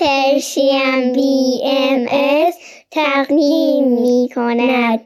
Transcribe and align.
پرشین 0.00 1.12
بی 1.12 1.60
ام 1.64 2.06
از 2.10 2.54
تقدیم 2.90 3.84
می 3.84 4.28
کند. 4.34 5.00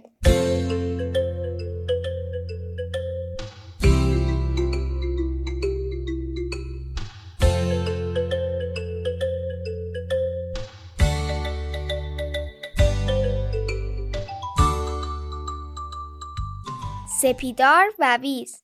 سپیدار 17.21 17.85
و 17.99 18.17
ویز 18.17 18.63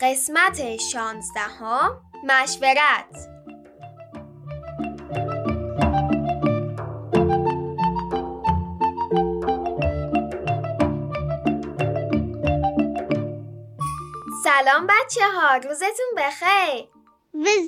قسمت 0.00 0.76
شانزدهم 0.76 2.00
مشورت. 2.24 3.28
سلام 14.44 14.86
بچه 14.86 15.28
ها 15.34 15.56
روزتون 15.56 16.06
بخیر. 16.16 16.88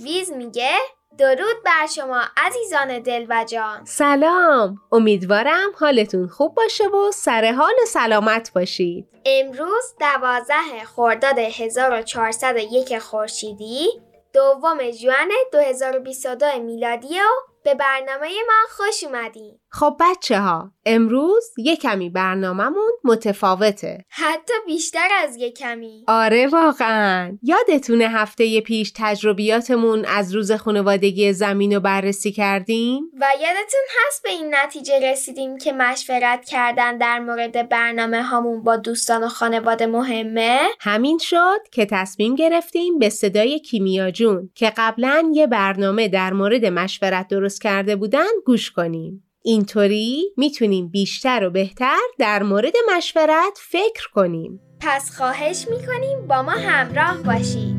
ویز 0.05 0.33
میگه 0.33 0.79
درود 1.21 1.63
بر 1.65 1.87
شما 1.87 2.23
عزیزان 2.37 2.99
دل 2.99 3.27
و 3.29 3.45
جان. 3.45 3.85
سلام. 3.85 4.79
امیدوارم 4.93 5.71
حالتون 5.79 6.29
خوب 6.29 6.55
باشه 6.55 6.85
و 6.85 7.11
سر 7.11 7.53
حال 7.53 7.75
سلامت 7.87 8.53
باشید. 8.55 9.09
امروز 9.27 9.95
دوازده 10.01 10.85
خرداد 10.97 11.39
1401 11.39 12.99
خورشیدی 12.99 13.89
دوم 14.35 14.91
جوان 14.91 15.29
2022 15.53 16.47
میلادی 16.63 17.21
و 17.21 17.51
به 17.65 17.75
برنامه 17.75 18.29
ما 18.29 18.69
خوش 18.77 19.05
اومدین 19.05 19.59
خب 19.73 19.97
بچه 20.01 20.41
ها 20.41 20.73
امروز 20.87 21.45
یه 21.59 21.77
کمی 21.77 22.11
برنامهمون 22.11 22.93
متفاوته. 23.05 24.05
حتی 24.09 24.53
بیشتر 24.67 25.09
از 25.23 25.37
یه 25.37 25.51
کمی. 25.51 26.05
آره 26.09 26.47
واقعا. 26.47 27.39
یادتونه 27.43 28.09
هفته 28.09 28.61
پیش 28.61 28.93
تجربیاتمون 28.97 30.05
از 30.05 30.35
روز 30.35 30.53
خانوادگی 30.53 31.33
زمین 31.33 31.75
رو 31.75 31.81
بررسی 31.81 32.33
کردیم؟ 32.33 33.03
و 33.21 33.27
یادتون 33.41 33.81
هست 34.07 34.23
به 34.23 34.31
این 34.31 34.55
نتیجه 34.55 35.13
رسیدیم 35.13 35.59
که 35.59 35.73
مشورت 35.73 36.45
کردن 36.45 36.99
در 36.99 37.19
مورد 37.19 37.69
برنامه 37.69 38.23
هامون 38.23 38.63
با 38.63 38.77
دوستان 38.77 39.25
و 39.25 39.29
خانواده 39.29 39.87
مهمه؟ 39.87 40.61
همین 40.81 41.19
شد 41.19 41.61
که 41.73 41.87
تصمیم 41.87 42.35
گرفتیم 42.35 42.99
به 42.99 43.09
صدای 43.09 43.59
کیمیا 43.61 44.11
جون 44.11 44.51
که 44.55 44.73
قبلا 44.77 45.31
یه 45.33 45.47
برنامه 45.47 46.09
در 46.09 46.33
مورد 46.33 46.67
مشورت 46.67 47.29
درست 47.29 47.63
کرده 47.63 47.97
بودن 47.97 48.27
گوش 48.47 48.71
کنیم. 48.71 49.30
اینطوری 49.43 50.33
می‌تونیم 50.37 50.89
بیشتر 50.89 51.45
و 51.45 51.51
بهتر 51.51 51.99
در 52.19 52.43
مورد 52.43 52.73
مشورت 52.97 53.59
فکر 53.61 54.11
کنیم. 54.15 54.61
پس 54.81 55.11
خواهش 55.17 55.67
می‌کنیم 55.71 56.27
با 56.29 56.43
ما 56.43 56.53
همراه 56.53 57.23
باشید. 57.23 57.77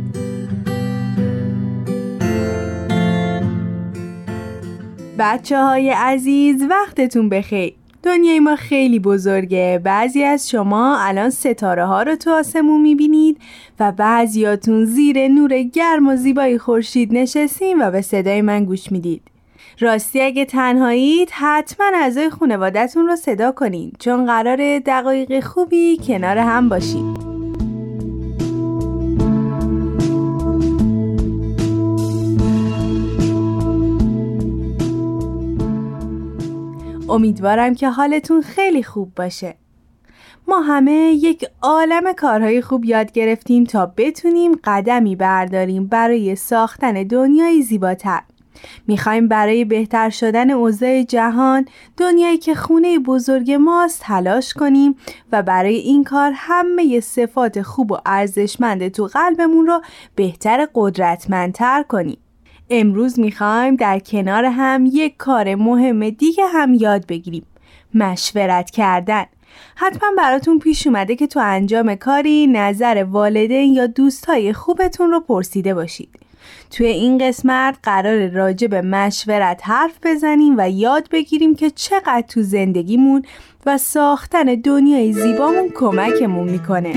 بچه 5.20 5.58
های 5.58 5.90
عزیز 5.90 6.64
وقتتون 6.70 7.30
بخیر. 7.30 7.74
دنیای 8.04 8.40
ما 8.40 8.56
خیلی 8.56 9.00
بزرگه. 9.00 9.82
بعضی 9.84 10.24
از 10.24 10.50
شما 10.50 10.98
الان 11.00 11.30
ستاره 11.30 11.86
ها 11.86 12.04
رو 12.04 12.16
تو 12.16 12.32
آسمون 12.32 12.82
می‌بینید 12.82 13.42
و 13.80 13.92
بعضیاتون 13.92 14.86
زیر 14.86 15.28
نور 15.28 15.62
گرم 15.62 16.08
و 16.08 16.16
زیبای 16.16 16.58
خورشید 16.58 17.14
نشستین 17.14 17.82
و 17.82 17.92
به 17.92 18.02
صدای 18.02 18.42
من 18.42 18.66
گوش 18.66 18.92
می‌دید. 18.92 19.31
راستی 19.82 20.22
اگه 20.22 20.46
تنهایید 20.46 21.30
حتما 21.32 21.86
اعضای 21.96 22.30
خانوادهتون 22.30 23.08
رو 23.08 23.16
صدا 23.16 23.52
کنین 23.52 23.92
چون 24.00 24.26
قرار 24.26 24.80
دقایق 24.80 25.44
خوبی 25.44 25.98
کنار 25.98 26.38
هم 26.38 26.70
باشید 26.70 27.32
امیدوارم 37.10 37.76
که 37.76 37.90
حالتون 37.90 38.42
خیلی 38.42 38.84
خوب 38.84 39.16
باشه. 39.16 39.56
ما 40.48 40.60
همه 40.60 40.92
یک 41.22 41.46
عالم 41.62 42.14
کارهای 42.14 42.62
خوب 42.62 42.86
یاد 42.86 43.12
گرفتیم 43.12 43.64
تا 43.64 43.94
بتونیم 43.98 44.52
قدمی 44.64 45.16
برداریم 45.16 45.88
برای 45.88 46.36
ساختن 46.36 47.04
دنیای 47.04 47.62
زیباتر. 47.62 48.22
می‌خوایم 48.88 49.28
برای 49.28 49.66
بهتر 49.66 50.10
شدن 50.10 50.52
اوضاع 50.52 51.04
جهان 51.04 51.66
دنیایی 51.98 52.38
که 52.38 52.56
خونه 52.56 53.00
بزرگ 53.00 53.52
ماست 53.52 54.02
تلاش 54.02 54.54
کنیم 54.54 54.96
و 55.32 55.44
برای 55.44 55.76
این 55.76 56.04
کار 56.04 56.32
همه 56.36 57.00
صفات 57.00 57.62
خوب 57.62 57.92
و 57.92 57.98
ارزشمند 58.06 58.88
تو 58.88 59.08
قلبمون 59.08 59.68
رو 59.68 59.82
بهتر 60.16 60.68
قدرتمندتر 60.76 61.84
کنیم. 61.84 62.18
امروز 62.70 63.20
می‌خوایم 63.20 63.76
در 63.76 64.00
کنار 64.00 64.46
هم 64.46 64.86
یک 64.86 65.18
کار 65.18 65.56
مهم 65.56 66.10
دیگه 66.10 66.46
هم 66.46 66.74
یاد 66.74 67.08
بگیریم 67.08 67.46
مشورت 67.94 68.70
کردن. 68.70 69.26
حتما 69.76 70.10
براتون 70.18 70.60
پیش 70.60 70.88
اومده 70.88 71.16
که 71.16 71.28
تو 71.28 71.40
انجام 71.44 71.96
کاری 71.96 72.48
نظر 72.48 73.06
والدین 73.10 73.74
یا 73.74 73.88
دوستای 73.88 74.54
خوبتون 74.54 75.12
رو 75.12 75.20
پرسیده 75.20 75.74
باشید. 75.74 76.10
توی 76.72 76.88
این 76.88 77.18
قسمت 77.18 77.78
قرار 77.84 78.28
راجع 78.28 78.68
به 78.68 78.82
مشورت 78.82 79.62
حرف 79.64 79.94
بزنیم 80.04 80.56
و 80.58 80.70
یاد 80.70 81.10
بگیریم 81.12 81.56
که 81.56 81.70
چقدر 81.70 82.24
تو 82.28 82.42
زندگیمون 82.42 83.24
و 83.66 83.78
ساختن 83.78 84.44
دنیای 84.44 85.14
زیبامون 85.14 85.70
کمکمون 85.70 86.50
می‌کنه. 86.50 86.94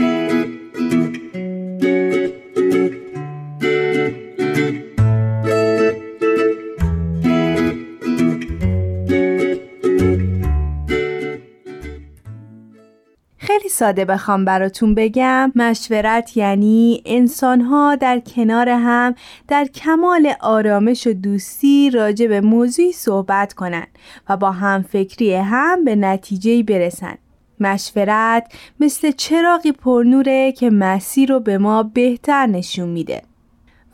ساده 13.74 14.04
بخوام 14.04 14.44
براتون 14.44 14.94
بگم. 14.94 15.52
مشورت 15.54 16.36
یعنی 16.36 17.02
انسانها 17.06 17.94
در 17.94 18.20
کنار 18.20 18.68
هم 18.68 19.14
در 19.48 19.64
کمال 19.64 20.32
آرامش 20.40 21.06
و 21.06 21.12
دوستی 21.12 21.90
راجع 21.90 22.26
به 22.26 22.40
موضوعی 22.40 22.92
صحبت 22.92 23.52
کنن 23.52 23.86
و 24.28 24.36
با 24.36 24.50
هم 24.50 24.82
فکری 24.82 25.34
هم 25.34 25.84
به 25.84 25.96
نتیجه 25.96 26.62
برسن. 26.62 27.14
مشورت 27.60 28.52
مثل 28.80 29.10
چراغی 29.10 29.72
پرنوره 29.72 30.52
که 30.52 30.70
مسیر 30.70 31.28
رو 31.28 31.40
به 31.40 31.58
ما 31.58 31.82
بهتر 31.82 32.46
نشون 32.46 32.88
میده. 32.88 33.22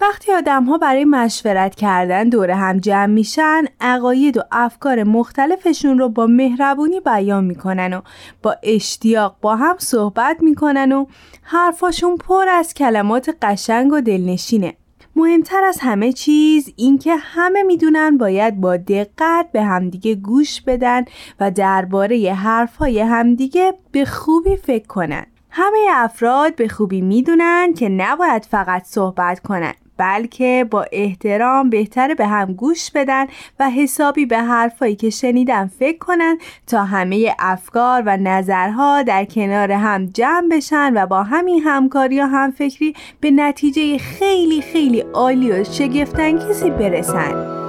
وقتی 0.01 0.33
آدم 0.33 0.65
ها 0.65 0.79
برای 0.79 1.05
مشورت 1.05 1.75
کردن 1.75 2.29
دور 2.29 2.51
هم 2.51 2.79
جمع 2.79 3.07
میشن 3.07 3.65
عقاید 3.81 4.37
و 4.37 4.41
افکار 4.53 5.03
مختلفشون 5.03 5.99
رو 5.99 6.09
با 6.09 6.27
مهربونی 6.27 7.01
بیان 7.01 7.45
می‌کنن 7.45 7.95
و 7.95 8.01
با 8.43 8.57
اشتیاق 8.63 9.37
با 9.41 9.57
هم 9.57 9.77
صحبت 9.79 10.37
می‌کنن 10.41 10.93
و 10.93 11.07
حرفاشون 11.43 12.17
پر 12.17 12.49
از 12.49 12.75
کلمات 12.75 13.37
قشنگ 13.43 13.93
و 13.93 14.01
دلنشینه. 14.01 14.75
مهمتر 15.17 15.65
از 15.65 15.79
همه 15.81 16.13
چیز 16.13 16.73
اینکه 16.77 17.17
همه 17.17 17.63
می‌دونن 17.63 18.19
باید 18.19 18.61
با 18.61 18.77
دقت 18.77 19.47
به 19.53 19.63
همدیگه 19.63 20.15
گوش 20.15 20.61
بدن 20.61 21.05
و 21.41 21.51
درباره 21.51 22.33
حرفهای 22.33 23.01
همدیگه 23.01 23.75
به 23.93 24.05
خوبی 24.05 24.57
فکر 24.57 24.87
کنن. 24.87 25.27
همه 25.51 25.79
افراد 25.91 26.55
به 26.55 26.69
خوبی 26.69 27.01
می‌دونن 27.01 27.75
که 27.75 27.89
نباید 27.89 28.45
فقط 28.45 28.85
صحبت 28.85 29.41
کنن. 29.41 29.75
بلکه 30.01 30.67
با 30.71 30.87
احترام 30.93 31.71
بهتره 31.71 32.15
به 32.15 32.27
هم 32.27 32.53
گوش 32.53 32.91
بدن 32.91 33.27
و 33.61 33.71
حسابی 33.71 34.27
به 34.27 34.39
حرفایی 34.39 34.97
که 34.97 35.11
شنیدن 35.11 35.67
فکر 35.67 35.99
کنن 35.99 36.39
تا 36.67 36.85
همه 36.85 37.35
افکار 37.39 38.03
و 38.07 38.17
نظرها 38.17 39.03
در 39.03 39.25
کنار 39.25 39.73
هم 39.73 40.07
جمع 40.07 40.49
بشن 40.51 40.93
و 40.95 41.07
با 41.07 41.23
همین 41.23 41.63
همکاری 41.63 42.21
و 42.21 42.25
همفکری 42.25 42.95
به 43.21 43.31
نتیجه 43.31 43.99
خیلی 43.99 44.63
خیلی 44.63 45.01
عالی 45.01 45.53
و 45.53 45.65
شگفتانگیزی 45.65 46.71
برسن. 46.71 47.60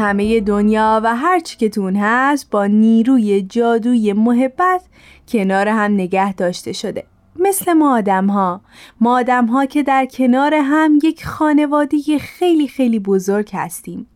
همه 0.00 0.40
دنیا 0.40 1.00
و 1.04 1.16
هر 1.16 1.40
چی 1.40 1.56
که 1.56 1.68
تون 1.68 1.96
هست 1.96 2.50
با 2.50 2.66
نیروی 2.66 3.42
جادوی 3.42 4.12
محبت 4.12 4.82
کنار 5.28 5.68
هم 5.68 5.94
نگه 5.94 6.34
داشته 6.34 6.72
شده. 6.72 7.04
مثل 7.36 7.72
ما 7.72 7.96
آدم 7.96 8.26
ها 8.26 8.60
ما 9.00 9.18
آدم 9.18 9.46
ها 9.46 9.66
که 9.66 9.82
در 9.82 10.06
کنار 10.06 10.54
هم 10.54 10.98
یک 11.02 11.26
خانواده 11.26 12.18
خیلی 12.18 12.68
خیلی 12.68 12.98
بزرگ 12.98 13.50
هستیم. 13.52 14.06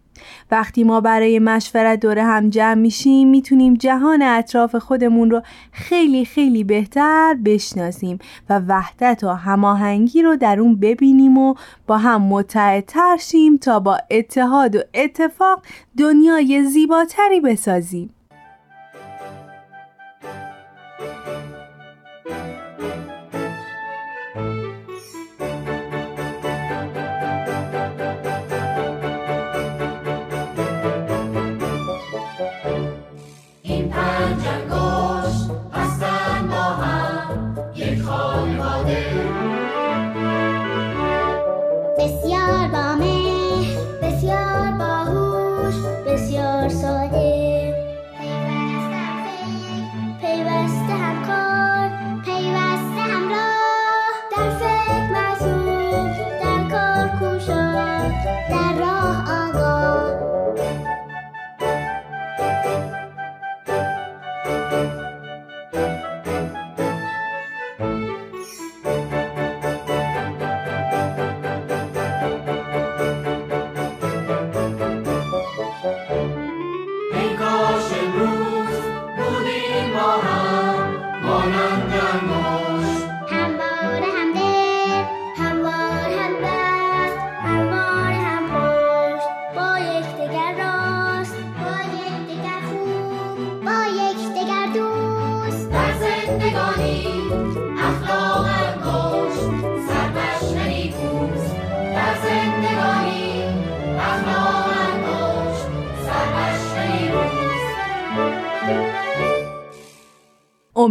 وقتی 0.51 0.85
ما 0.85 1.01
برای 1.01 1.39
مشورت 1.39 2.01
دور 2.01 2.19
هم 2.19 2.51
جمع 2.51 2.75
میشیم 2.75 3.29
می‌تونیم 3.29 3.75
جهان 3.75 4.23
اطراف 4.23 4.77
خودمون 4.77 5.31
رو 5.31 5.43
خیلی 5.73 6.25
خیلی 6.25 6.65
بهتر 6.65 7.37
بشناسیم 7.45 8.19
و 8.51 8.61
وحدت 8.69 9.25
و 9.25 9.29
هماهنگی 9.29 10.23
رو 10.23 10.37
در 10.37 10.61
اون 10.61 10.77
ببینیم 10.77 11.39
و 11.39 11.55
با 11.87 11.99
هم 11.99 12.23
متحدتر 12.23 13.17
شیم 13.17 13.57
تا 13.57 13.81
با 13.81 13.99
اتحاد 14.11 14.77
و 14.77 14.81
اتفاق 14.95 15.63
دنیای 15.99 16.65
زیباتری 16.65 17.41
بسازیم. 17.41 18.11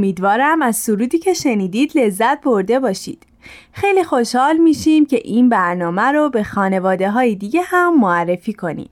امیدوارم 0.03 0.61
از 0.61 0.75
سرودی 0.75 1.19
که 1.19 1.33
شنیدید 1.33 1.97
لذت 1.97 2.41
برده 2.41 2.79
باشید. 2.79 3.25
خیلی 3.71 4.03
خوشحال 4.03 4.57
میشیم 4.57 5.05
که 5.05 5.21
این 5.23 5.49
برنامه 5.49 6.01
رو 6.01 6.29
به 6.29 6.43
خانواده 6.43 7.11
های 7.11 7.35
دیگه 7.35 7.61
هم 7.61 7.99
معرفی 7.99 8.53
کنیم. 8.53 8.89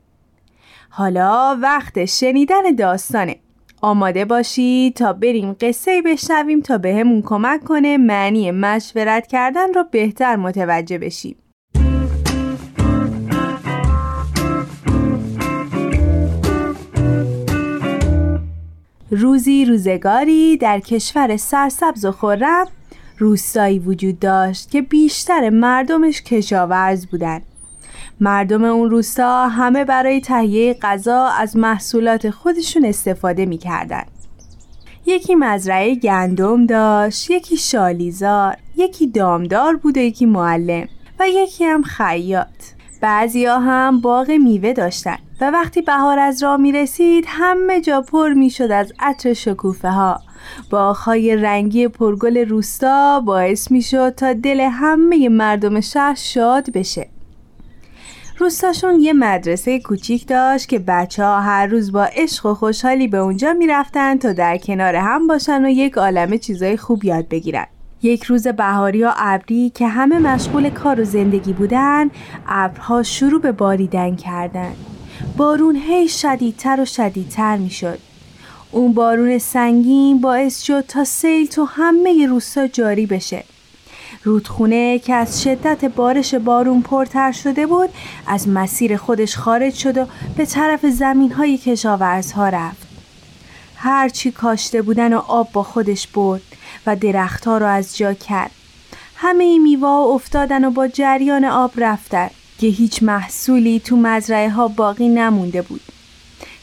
حالا 0.89 1.57
وقت 1.61 2.05
شنیدن 2.05 2.75
داستانه. 2.77 3.35
آماده 3.81 4.25
باشید 4.25 4.93
تا 4.93 5.13
بریم 5.13 5.55
قصه 5.61 6.01
بشنویم 6.01 6.61
تا 6.61 6.77
بهمون 6.77 7.21
به 7.21 7.27
کمک 7.27 7.63
کنه 7.63 7.97
معنی 7.97 8.51
مشورت 8.51 9.27
کردن 9.27 9.73
رو 9.73 9.83
بهتر 9.91 10.35
متوجه 10.35 10.97
بشیم. 10.97 11.35
روزی 19.13 19.65
روزگاری 19.65 20.57
در 20.57 20.79
کشور 20.79 21.37
سرسبز 21.37 22.05
و 22.05 22.11
خورم 22.11 22.67
روستایی 23.17 23.79
وجود 23.79 24.19
داشت 24.19 24.71
که 24.71 24.81
بیشتر 24.81 25.49
مردمش 25.49 26.21
کشاورز 26.21 27.05
بودند. 27.05 27.41
مردم 28.19 28.63
اون 28.63 28.89
روستا 28.89 29.47
همه 29.47 29.85
برای 29.85 30.21
تهیه 30.21 30.73
غذا 30.73 31.25
از 31.25 31.57
محصولات 31.57 32.29
خودشون 32.29 32.85
استفاده 32.85 33.45
می‌کردن. 33.45 34.03
یکی 35.05 35.35
مزرعه 35.35 35.95
گندم 35.95 36.65
داشت، 36.65 37.31
یکی 37.31 37.57
شالیزار، 37.57 38.57
یکی 38.75 39.07
دامدار 39.07 39.75
بود 39.75 39.97
و 39.97 39.99
یکی 39.99 40.25
معلم 40.25 40.87
و 41.19 41.23
یکی 41.27 41.65
هم 41.65 41.83
خیاط. 41.83 42.47
بعضیا 43.01 43.59
هم 43.59 44.01
باغ 44.01 44.31
میوه 44.31 44.73
داشتن 44.73 45.17
و 45.41 45.51
وقتی 45.51 45.81
بهار 45.81 46.19
از 46.19 46.43
راه 46.43 46.57
می 46.57 46.71
رسید 46.71 47.25
همه 47.27 47.81
جا 47.81 48.01
پر 48.01 48.33
می 48.33 48.49
شد 48.49 48.71
از 48.71 48.93
عطر 48.99 49.33
شکوفه 49.33 49.89
ها 49.89 50.19
باغهای 50.69 51.35
رنگی 51.35 51.87
پرگل 51.87 52.37
روستا 52.37 53.19
باعث 53.19 53.71
می 53.71 53.81
شد 53.81 54.09
تا 54.09 54.33
دل 54.33 54.59
همه 54.59 55.29
مردم 55.29 55.81
شهر 55.81 56.15
شاد 56.15 56.71
بشه 56.71 57.07
روستاشون 58.37 58.99
یه 58.99 59.13
مدرسه 59.13 59.79
کوچیک 59.79 60.27
داشت 60.27 60.69
که 60.69 60.79
بچه 60.79 61.23
ها 61.23 61.41
هر 61.41 61.65
روز 61.67 61.91
با 61.91 62.03
عشق 62.03 62.45
و 62.45 62.53
خوشحالی 62.53 63.07
به 63.07 63.17
اونجا 63.17 63.53
می‌رفتن 63.53 64.17
تا 64.17 64.33
در 64.33 64.57
کنار 64.57 64.95
هم 64.95 65.27
باشن 65.27 65.65
و 65.65 65.69
یک 65.69 65.97
عالمه 65.97 66.37
چیزای 66.37 66.77
خوب 66.77 67.05
یاد 67.05 67.27
بگیرن. 67.29 67.67
یک 68.03 68.23
روز 68.23 68.47
بهاری 68.47 68.97
یا 68.97 69.13
ابری 69.17 69.69
که 69.69 69.87
همه 69.87 70.19
مشغول 70.19 70.69
کار 70.69 71.01
و 71.01 71.03
زندگی 71.03 71.53
بودن 71.53 72.09
ابرها 72.47 73.03
شروع 73.03 73.41
به 73.41 73.51
باریدن 73.51 74.15
کردن. 74.15 74.73
بارون 75.37 75.75
هی 75.75 76.07
شدیدتر 76.07 76.81
و 76.81 76.85
شدیدتر 76.85 77.57
می 77.57 77.69
شد 77.69 77.99
اون 78.71 78.93
بارون 78.93 79.37
سنگین 79.37 80.21
باعث 80.21 80.61
شد 80.61 80.81
تا 80.87 81.03
سیل 81.03 81.47
تو 81.47 81.63
همه 81.65 82.25
روستا 82.27 82.67
جاری 82.67 83.05
بشه. 83.05 83.43
رودخونه 84.23 84.99
که 84.99 85.13
از 85.13 85.43
شدت 85.43 85.85
بارش 85.85 86.35
بارون 86.35 86.81
پرتر 86.81 87.31
شده 87.31 87.67
بود 87.67 87.89
از 88.27 88.47
مسیر 88.47 88.97
خودش 88.97 89.37
خارج 89.37 89.73
شد 89.73 89.97
و 89.97 90.05
به 90.37 90.45
طرف 90.45 90.85
زمین 90.85 91.31
های 91.31 91.57
کشاورزها 91.57 92.49
رفت. 92.49 92.87
هرچی 93.75 94.31
کاشته 94.31 94.81
بودن 94.81 95.13
و 95.13 95.17
آب 95.17 95.51
با 95.53 95.63
خودش 95.63 96.07
برد. 96.07 96.50
و 96.85 96.95
درختها 96.95 97.57
را 97.57 97.69
از 97.69 97.97
جا 97.97 98.13
کرد. 98.13 98.51
همه 99.15 99.59
میوا 99.59 100.03
افتادن 100.03 100.65
و 100.65 100.71
با 100.71 100.87
جریان 100.87 101.45
آب 101.45 101.71
رفتن 101.77 102.29
که 102.57 102.67
هیچ 102.67 103.03
محصولی 103.03 103.79
تو 103.79 103.95
مزرعه 103.95 104.49
ها 104.49 104.67
باقی 104.67 105.09
نمونده 105.09 105.61
بود. 105.61 105.81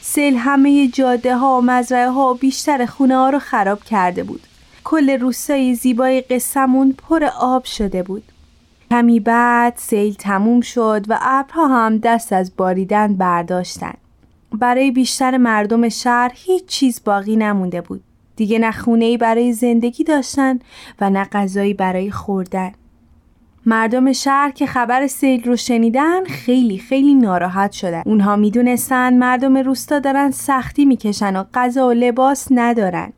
سیل 0.01 0.35
همه 0.35 0.87
جاده 0.87 1.37
ها 1.37 1.57
و 1.57 1.61
مزرعه 1.61 2.09
ها 2.09 2.33
و 2.33 2.37
بیشتر 2.37 2.85
خونه 2.85 3.15
ها 3.15 3.29
رو 3.29 3.39
خراب 3.39 3.83
کرده 3.83 4.23
بود. 4.23 4.41
کل 4.83 5.19
روستای 5.19 5.75
زیبای 5.75 6.21
قسمون 6.21 6.91
پر 6.91 7.23
آب 7.39 7.63
شده 7.63 8.03
بود. 8.03 8.23
کمی 8.91 9.19
بعد 9.19 9.73
سیل 9.77 10.13
تموم 10.13 10.61
شد 10.61 11.05
و 11.07 11.19
ابرها 11.21 11.67
هم 11.67 11.97
دست 11.97 12.33
از 12.33 12.51
باریدن 12.57 13.15
برداشتن. 13.15 13.93
برای 14.51 14.91
بیشتر 14.91 15.37
مردم 15.37 15.89
شهر 15.89 16.31
هیچ 16.35 16.65
چیز 16.65 17.01
باقی 17.05 17.35
نمونده 17.35 17.81
بود. 17.81 18.03
دیگه 18.39 18.59
نه 18.59 18.71
خونه 18.71 19.17
برای 19.17 19.53
زندگی 19.53 20.03
داشتن 20.03 20.59
و 21.01 21.09
نه 21.09 21.23
غذایی 21.23 21.73
برای 21.73 22.11
خوردن. 22.11 22.71
مردم 23.65 24.13
شهر 24.13 24.51
که 24.51 24.65
خبر 24.65 25.07
سیل 25.07 25.43
رو 25.43 25.55
شنیدن 25.55 26.23
خیلی 26.23 26.77
خیلی 26.77 27.15
ناراحت 27.15 27.71
شدن. 27.71 28.03
اونها 28.05 28.35
می‌دونستن 28.35 29.17
مردم 29.17 29.57
روستا 29.57 29.99
دارن 29.99 30.31
سختی 30.31 30.85
می‌کشن 30.85 31.35
و 31.35 31.43
غذا 31.53 31.87
و 31.87 31.91
لباس 31.91 32.47
ندارن. 32.51 33.13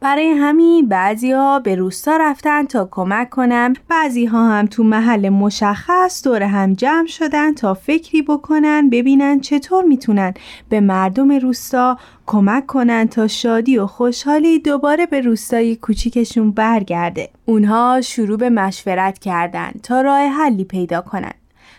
برای 0.00 0.28
همین 0.28 0.88
بعضی 0.88 1.32
ها 1.32 1.58
به 1.58 1.74
روستا 1.74 2.16
رفتن 2.16 2.64
تا 2.64 2.88
کمک 2.90 3.30
کنم 3.30 3.72
بعضی 3.88 4.24
ها 4.24 4.48
هم 4.48 4.66
تو 4.66 4.84
محل 4.84 5.28
مشخص 5.28 6.24
دور 6.24 6.42
هم 6.42 6.74
جمع 6.74 7.06
شدن 7.06 7.54
تا 7.54 7.74
فکری 7.74 8.22
بکنن 8.22 8.90
ببینن 8.90 9.40
چطور 9.40 9.84
می‌تونن 9.84 10.34
به 10.68 10.80
مردم 10.80 11.32
روستا 11.32 11.98
کمک 12.26 12.66
کنن 12.66 13.08
تا 13.08 13.26
شادی 13.26 13.78
و 13.78 13.86
خوشحالی 13.86 14.58
دوباره 14.58 15.06
به 15.06 15.20
روستای 15.20 15.76
کوچیکشون 15.76 16.50
برگرده. 16.50 17.30
اونها 17.44 18.00
شروع 18.00 18.38
به 18.38 18.50
مشورت 18.50 19.18
کردن 19.18 19.72
تا 19.82 20.00
راه 20.00 20.26
حلی 20.26 20.64
پیدا 20.64 21.00
کنن. 21.00 21.34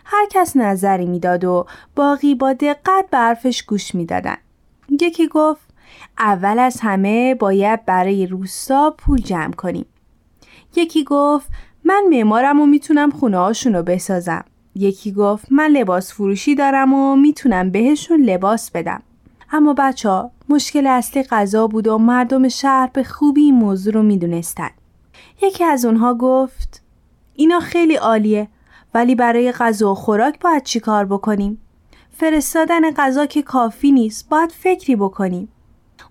هر 0.06 0.26
کس 0.32 0.56
نظری 0.58 1.06
می‌داد 1.06 1.46
و 1.46 1.66
باقی 1.96 2.36
با 2.36 2.54
دقت 2.54 3.06
برفش 3.12 3.64
گوش 3.64 3.96
می‌دادن. 3.96 4.38
یکی 5.02 5.28
گفت 5.28 5.67
اول 6.20 6.60
از 6.60 6.80
همه 6.82 7.36
باید 7.36 7.86
برای 7.86 8.28
روستا 8.28 8.96
پول 8.98 9.22
جمع 9.22 9.54
کنیم. 9.54 9.86
یکی 10.76 11.04
گفت 11.04 11.50
من 11.84 12.04
معمارم 12.10 12.60
و 12.60 12.66
می‌تونم 12.66 13.12
خونه 13.12 13.52
رو 13.66 13.84
بسازم. 13.84 14.46
یکی 14.76 15.12
گفت 15.12 15.52
من 15.52 15.68
لباس 15.68 16.14
فروشی 16.14 16.56
دارم 16.56 16.94
و 16.94 17.16
می‌تونم 17.16 17.72
بهشون 17.72 18.22
لباس 18.22 18.72
بدم. 18.72 19.04
اما 19.52 19.74
بچه 19.74 20.10
ها 20.10 20.32
مشکل 20.50 20.88
اصلی 20.88 21.24
غذا 21.24 21.68
بود 21.68 21.88
و 21.88 21.98
مردم 21.98 22.48
شهر 22.48 22.90
به 22.94 23.04
خوبی 23.04 23.42
این 23.42 23.56
موضوع 23.56 23.94
رو 23.94 24.04
می‌دونستن. 24.04 24.70
یکی 25.42 25.64
از 25.64 25.86
اونها 25.86 26.14
گفت 26.14 26.84
اینا 27.36 27.60
خیلی 27.60 27.96
عالیه 27.96 28.48
ولی 28.94 29.16
برای 29.16 29.52
غذا 29.52 29.92
و 29.92 29.96
خوراک 29.96 30.40
باید 30.40 30.64
چی 30.64 30.80
کار 30.80 31.06
بکنیم؟ 31.06 31.62
فرستادن 32.12 32.92
غذا 32.92 33.26
که 33.26 33.42
کافی 33.42 33.92
نیست 33.92 34.30
باید 34.30 34.52
فکری 34.52 34.96
بکنیم. 34.96 35.50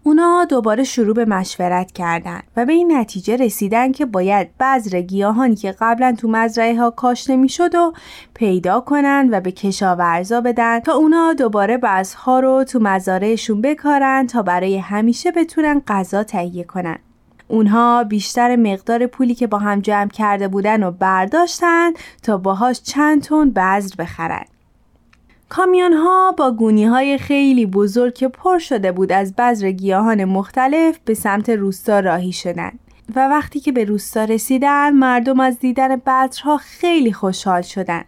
اونا 0.02 0.44
دوباره 0.44 0.84
شروع 0.84 1.14
به 1.14 1.24
مشورت 1.24 1.92
کردن 1.92 2.40
و 2.56 2.64
به 2.64 2.72
این 2.72 2.96
نتیجه 2.96 3.36
رسیدن 3.36 3.92
که 3.92 4.06
باید 4.06 4.48
بذر 4.60 5.00
گیاهانی 5.00 5.56
که 5.56 5.74
قبلا 5.80 6.14
تو 6.18 6.28
مزرعه 6.28 6.78
ها 6.78 6.90
کاشته 6.90 7.36
نمی‌شد 7.36 7.74
و 7.74 7.92
پیدا 8.34 8.80
کنن 8.80 9.28
و 9.32 9.40
به 9.40 9.52
کشاورزا 9.52 10.40
بدن 10.40 10.80
تا 10.80 10.92
اونا 10.92 11.32
دوباره 11.32 11.76
بذرها 11.76 12.40
رو 12.40 12.64
تو 12.64 12.78
مزارعشون 12.78 13.60
بکارن 13.60 14.26
تا 14.26 14.42
برای 14.42 14.78
همیشه 14.78 15.30
بتونن 15.30 15.82
غذا 15.86 16.24
تهیه 16.24 16.64
کنن. 16.64 16.98
اونها 17.48 18.04
بیشتر 18.04 18.56
مقدار 18.56 19.06
پولی 19.06 19.34
که 19.34 19.46
با 19.46 19.58
هم 19.58 19.80
جمع 19.80 20.08
کرده 20.08 20.48
بودن 20.48 20.82
و 20.82 20.90
برداشتن 20.90 21.92
تا 22.22 22.36
باهاش 22.36 22.82
چند 22.82 23.22
تن 23.22 23.50
بذر 23.50 23.94
بخرن. 23.98 24.44
کامیون 25.48 25.92
ها 25.92 26.32
با 26.32 26.50
گونی 26.50 26.84
های 26.84 27.18
خیلی 27.18 27.66
بزرگ 27.66 28.14
که 28.14 28.28
پر 28.28 28.58
شده 28.58 28.92
بود 28.92 29.12
از 29.12 29.34
بذر 29.34 29.70
گیاهان 29.70 30.24
مختلف 30.24 30.98
به 31.04 31.14
سمت 31.14 31.48
روستا 31.50 32.00
راهی 32.00 32.32
شدند. 32.32 32.78
و 33.16 33.28
وقتی 33.28 33.60
که 33.60 33.72
به 33.72 33.84
روستا 33.84 34.24
رسیدن 34.24 34.90
مردم 34.90 35.40
از 35.40 35.58
دیدن 35.58 35.96
بذرها 35.96 36.56
خیلی 36.56 37.12
خوشحال 37.12 37.62
شدند. 37.62 38.04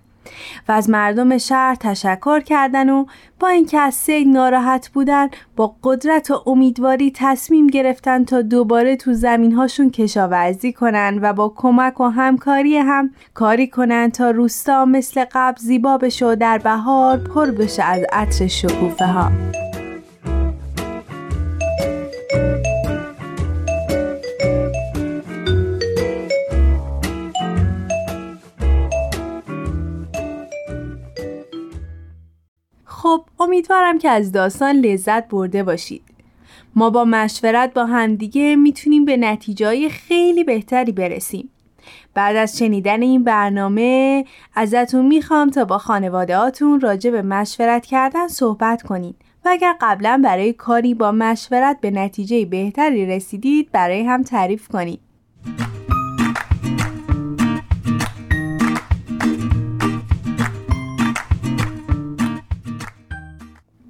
و 0.69 0.73
از 0.73 0.91
مردم 0.91 1.39
شهر 1.39 1.75
تشکر 1.75 2.41
کردن 2.41 2.91
و 2.91 3.05
با 3.41 3.49
اینکه 3.49 3.79
از 3.79 3.95
سیل 3.95 4.29
ناراحت 4.29 4.89
بودن 4.89 5.29
با 5.57 5.75
قدرت 5.85 6.31
و 6.31 6.43
امیدواری 6.47 7.13
تصمیم 7.15 7.67
گرفتن 7.67 8.25
تا 8.25 8.43
دوباره 8.43 8.97
تو 8.97 9.13
زمین 9.13 9.53
هاشون 9.53 9.91
کشاورزی 9.91 10.73
کنن 10.73 11.19
و 11.23 11.33
با 11.33 11.53
کمک 11.57 12.01
و 12.01 12.05
همکاری 12.05 12.77
هم 12.77 13.11
کاری 13.35 13.69
کنن 13.69 14.11
تا 14.11 14.31
روستا 14.31 14.85
مثل 14.85 15.25
قبل 15.33 15.61
زیبا 15.61 15.99
بشه 15.99 16.27
و 16.27 16.35
در 16.35 16.59
بهار 16.59 17.17
پر 17.17 17.51
بشه 17.51 17.83
از 17.83 18.03
عطر 18.13 18.47
شکوفه 18.47 19.07
ها 19.07 19.31
امیدوارم 33.71 33.99
که 33.99 34.09
از 34.09 34.33
داستان 34.33 34.77
لذت 34.77 35.29
برده 35.29 35.63
باشید. 35.63 36.03
ما 36.75 36.91
با 36.91 37.05
مشورت 37.05 37.75
با 37.75 37.87
همدیگه 37.87 38.57
می‌تونیم 38.57 39.05
به 39.05 39.17
نتیجه 39.17 39.89
خیلی 39.89 40.45
بهتری 40.45 40.93
برسیم. 40.93 41.51
بعد 42.15 42.37
از 42.37 42.59
شنیدن 42.59 43.03
این 43.03 43.25
برنامه 43.25 44.25
ازتون 44.55 45.07
می‌خوام 45.07 45.51
تا 45.51 45.65
با 45.65 45.79
خانوادهاتون 45.79 46.81
راجع 46.81 47.11
به 47.11 47.23
مشورت 47.23 47.87
کردن 47.87 48.29
صحبت 48.29 48.83
کنید 48.83 49.17
و 49.45 49.49
اگر 49.49 49.75
قبلا 49.81 50.21
برای 50.25 50.53
کاری 50.53 50.95
با 50.95 51.13
مشورت 51.13 51.81
به 51.81 51.91
نتیجه 51.91 52.45
بهتری 52.45 53.07
رسیدید 53.07 53.73
برای 53.73 54.03
هم 54.03 54.23
تعریف 54.23 54.69
کنید. 54.69 55.01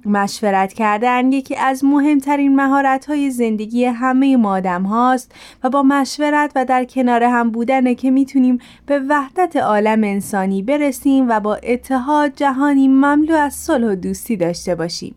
مشورت 0.09 0.73
کردن 0.73 1.31
یکی 1.31 1.55
از 1.55 1.83
مهمترین 1.83 2.55
مهارت 2.55 3.05
های 3.05 3.31
زندگی 3.31 3.85
همه 3.85 4.37
ما 4.37 4.51
آدم 4.51 4.83
هاست 4.83 5.31
و 5.63 5.69
با 5.69 5.83
مشورت 5.83 6.51
و 6.55 6.65
در 6.65 6.85
کنار 6.85 7.23
هم 7.23 7.51
بودنه 7.51 7.95
که 7.95 8.11
می‌تونیم 8.11 8.57
به 8.85 8.99
وحدت 9.09 9.55
عالم 9.55 10.03
انسانی 10.03 10.61
برسیم 10.61 11.29
و 11.29 11.39
با 11.39 11.55
اتحاد 11.55 12.35
جهانی 12.35 12.87
مملو 12.87 13.35
از 13.35 13.53
صلح 13.53 13.87
و 13.87 13.95
دوستی 13.95 14.37
داشته 14.37 14.75
باشیم. 14.75 15.15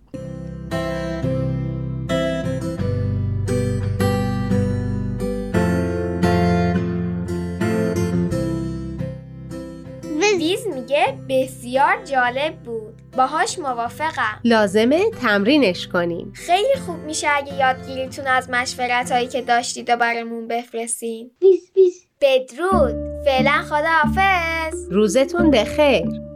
میگه 10.92 11.18
بسیار 11.28 12.04
جالب 12.04 12.54
بود 12.64 12.91
باهاش 13.16 13.58
موافقم. 13.58 14.40
لازمه 14.44 15.10
تمرینش 15.10 15.88
کنیم. 15.88 16.32
خیلی 16.34 16.74
خوب 16.86 16.96
میشه 16.96 17.26
اگه 17.30 17.54
یادگیریتون 17.54 18.26
از 18.26 18.50
مشورت 18.50 19.12
هایی 19.12 19.26
که 19.26 19.42
داشتید 19.42 19.90
و 19.90 19.96
برامون 19.96 20.48
بفرستین. 20.48 21.30
بیز 21.40 21.72
بیز 21.74 22.06
بدرود. 22.20 22.94
فعلا 23.24 23.62
خداحافظ. 23.62 24.88
روزتون 24.90 25.50
بخیر. 25.50 26.31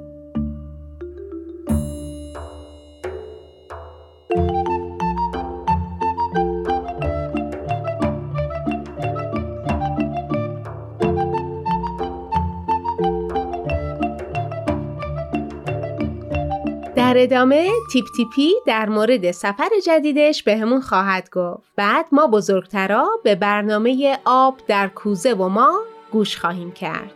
در 17.17 17.23
ادامه 17.23 17.71
تیپ 17.93 18.05
تیپی 18.17 18.53
در 18.67 18.89
مورد 18.89 19.31
سفر 19.31 19.69
جدیدش 19.87 20.43
بهمون 20.43 20.81
خواهد 20.81 21.31
گفت. 21.31 21.73
بعد 21.77 22.07
ما 22.13 22.27
بزرگترا 22.27 23.09
به 23.25 23.35
برنامه 23.35 24.19
آب 24.25 24.57
در 24.69 24.89
کوزه 24.89 25.33
و 25.33 25.49
ما 25.49 25.81
گوش 26.13 26.37
خواهیم 26.37 26.73
کرد. 26.73 27.16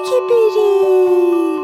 برو 0.00 0.04
که 0.04 0.20
بریم 0.30 1.60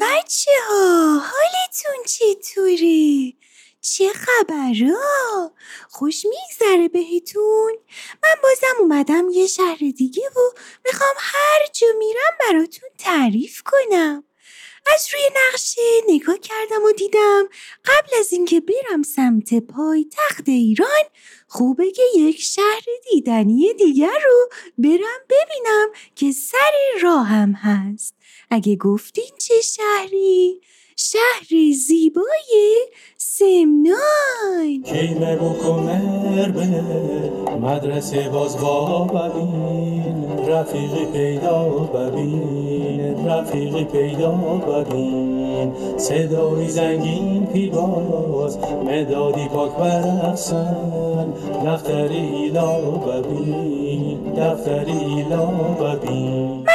بچه 0.00 0.50
ها 0.68 1.18
حالتون 1.18 2.04
چطوره؟ 2.06 3.32
چه 3.80 4.12
خبرها؟ 4.12 5.52
خوش 5.88 6.26
میگذره 6.26 6.88
بهتون؟ 6.88 7.72
من 8.22 8.34
بازم 8.42 8.80
اومدم 8.80 9.28
یه 9.30 9.46
شهر 9.46 9.78
دیگه 9.96 10.22
و 10.36 10.58
می‌خوام 10.84 11.14
هر 11.18 11.66
جا 11.72 11.86
میرم 11.98 12.38
براتون 12.40 12.88
تعریف 12.98 13.62
کنم 13.64 14.24
از 14.94 15.08
روی 15.12 15.22
نقشه 15.46 15.80
نگاه 16.08 16.38
کردم 16.38 16.82
و 16.84 16.92
دیدم 16.92 17.48
قبل 17.84 18.18
از 18.18 18.32
اینکه 18.32 18.60
برم 18.60 19.02
سمت 19.02 19.54
پای 19.54 20.06
تخت 20.10 20.48
ایران 20.48 21.04
خوبه 21.48 21.90
که 21.90 22.02
یک 22.16 22.40
شهر 22.40 22.84
دیدنی 23.10 23.74
دیگر 23.74 24.18
رو 24.24 24.48
برم 24.78 25.20
ببینم 25.28 25.88
که 26.14 26.32
سر 26.32 27.00
راهم 27.02 27.52
هست 27.52 28.14
اگه 28.50 28.76
گفتین 28.76 29.30
چه 29.38 29.60
شهری؟ 29.60 30.60
شهر 31.02 31.72
زیبای 31.86 32.76
سمنان. 33.16 34.82
کیمه 34.84 35.36
و 35.36 35.52
به 36.52 36.82
مدرسه 37.60 38.28
باز 38.28 38.58
با 38.58 39.04
ببین 39.04 40.48
رفیقی 40.48 41.04
پیدا 41.12 41.68
ببین 41.68 43.26
رفیقی 43.28 43.84
پیدا 43.84 44.30
ببین. 44.32 45.72
صدای 45.96 46.68
زنگین 46.68 47.46
پیواز 47.46 48.58
مدادی 48.84 49.48
پاک 49.48 49.76
برقصن. 49.76 51.32
دفتری 51.66 52.16
ایلا 52.16 52.80
ببین 52.80 54.34
دفتری 54.34 54.92
ایلا 54.92 55.46
ببین. 55.46 56.69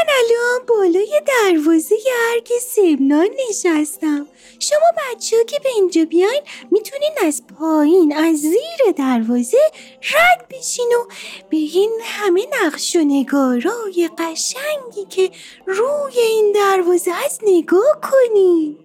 بالای 0.67 1.21
دروازه 1.27 1.95
ارگ 2.31 2.49
سمنان 2.61 3.29
نشستم. 3.49 4.27
شما 4.59 4.85
بچه 4.97 5.43
که 5.43 5.59
به 5.59 5.69
اینجا 5.69 6.05
بیاین 6.05 6.41
می‌تونین 6.71 7.11
از 7.25 7.43
پایین 7.59 8.15
از 8.15 8.37
زیر 8.37 8.91
دروازه 8.97 9.71
رد 10.13 10.47
بشین 10.49 10.89
و 10.99 11.11
به 11.49 11.57
این 11.57 11.91
همه 12.03 12.47
نقش 12.61 12.95
و 12.95 12.99
نگارای 12.99 14.09
قشنگی 14.17 15.05
که 15.09 15.31
روی 15.65 16.19
این 16.19 16.51
دروازه 16.51 17.11
هست 17.13 17.41
نگاه 17.43 18.01
کنین. 18.01 18.77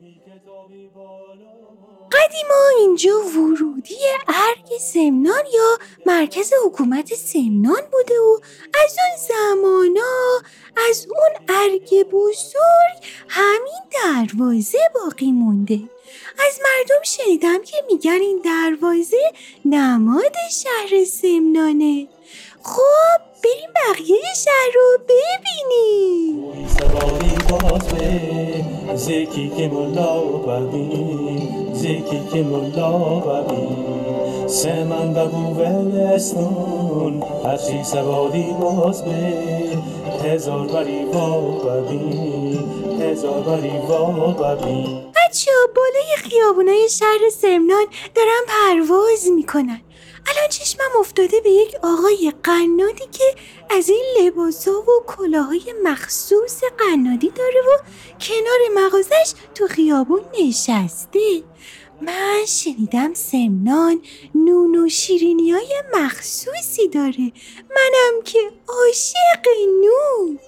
قدیما 2.12 2.68
اینجا 2.78 3.20
ورودی 3.20 3.98
ارگ 4.28 4.78
سمنان 4.80 5.44
یا 5.54 5.78
مرکز 6.06 6.52
حکومت 6.64 7.14
سمنان 7.14 7.82
بوده 7.92 8.20
و 8.20 8.38
از 8.84 8.96
اون 8.98 9.28
زمانا 9.28 10.42
از 10.88 11.06
اون 11.10 11.29
ارگ 11.60 12.08
بزرگ 12.10 12.98
همین 13.28 13.82
دروازه 13.92 14.78
باقی 14.94 15.32
مونده. 15.32 15.80
از 16.48 16.58
مردم 16.64 17.02
شنیدم 17.02 17.62
که 17.62 17.76
میگن 17.92 18.18
این 18.20 18.40
دروازه 18.44 19.32
نماد 19.64 20.36
شهر 20.50 21.04
سمنانه. 21.04 22.08
خب 22.62 23.20
بریم 23.44 23.70
بقیه 23.74 24.34
شهر 24.44 24.72
رو 24.74 24.98
ببینیم. 25.04 26.40
زکی 31.90 32.22
که 32.32 32.42
ملا 32.42 32.98
ببین 33.20 34.48
سمن 34.48 35.14
بگو 35.14 35.54
ولستون. 35.60 37.22
هرچی 37.44 37.84
سواری 37.84 38.54
باز 38.60 39.04
به. 39.04 39.10
هزار 40.24 40.66
بری 40.66 41.04
وا 41.04 41.30
هزار 43.00 43.40
بری 43.40 43.78
وا 43.88 44.06
ببین 44.32 45.12
بچه 45.16 45.50
بالای 45.76 46.16
خیابونای 46.16 46.88
شهر 46.88 47.30
سمنان 47.32 47.86
دارن 48.14 48.40
پرواز 48.48 49.30
می‌کنن. 49.36 49.80
الان 50.26 50.48
چشمم 50.50 51.00
افتاده 51.00 51.40
به 51.40 51.50
یک 51.50 51.74
آقای 51.82 52.32
قنادی 52.42 53.06
که 53.12 53.24
از 53.70 53.88
این 53.88 54.04
لباسا 54.20 54.70
و 54.70 55.04
کلاهای 55.06 55.74
مخصوص 55.84 56.62
قنادی 56.78 57.30
داره 57.30 57.60
و 57.60 57.82
کنار 58.20 58.84
مغازش 58.84 59.32
تو 59.54 59.66
خیابون 59.66 60.20
نشسته. 60.40 61.42
من 62.00 62.44
شنیدم 62.46 63.14
سمنان 63.14 64.02
نون 64.34 64.76
و 64.76 64.88
شیرینی 64.88 65.50
های 65.50 65.82
مخصوصی 65.94 66.88
داره. 66.88 67.32
منم 67.70 68.22
که 68.24 68.38
عاشق 68.68 69.46
نون. 69.82 70.38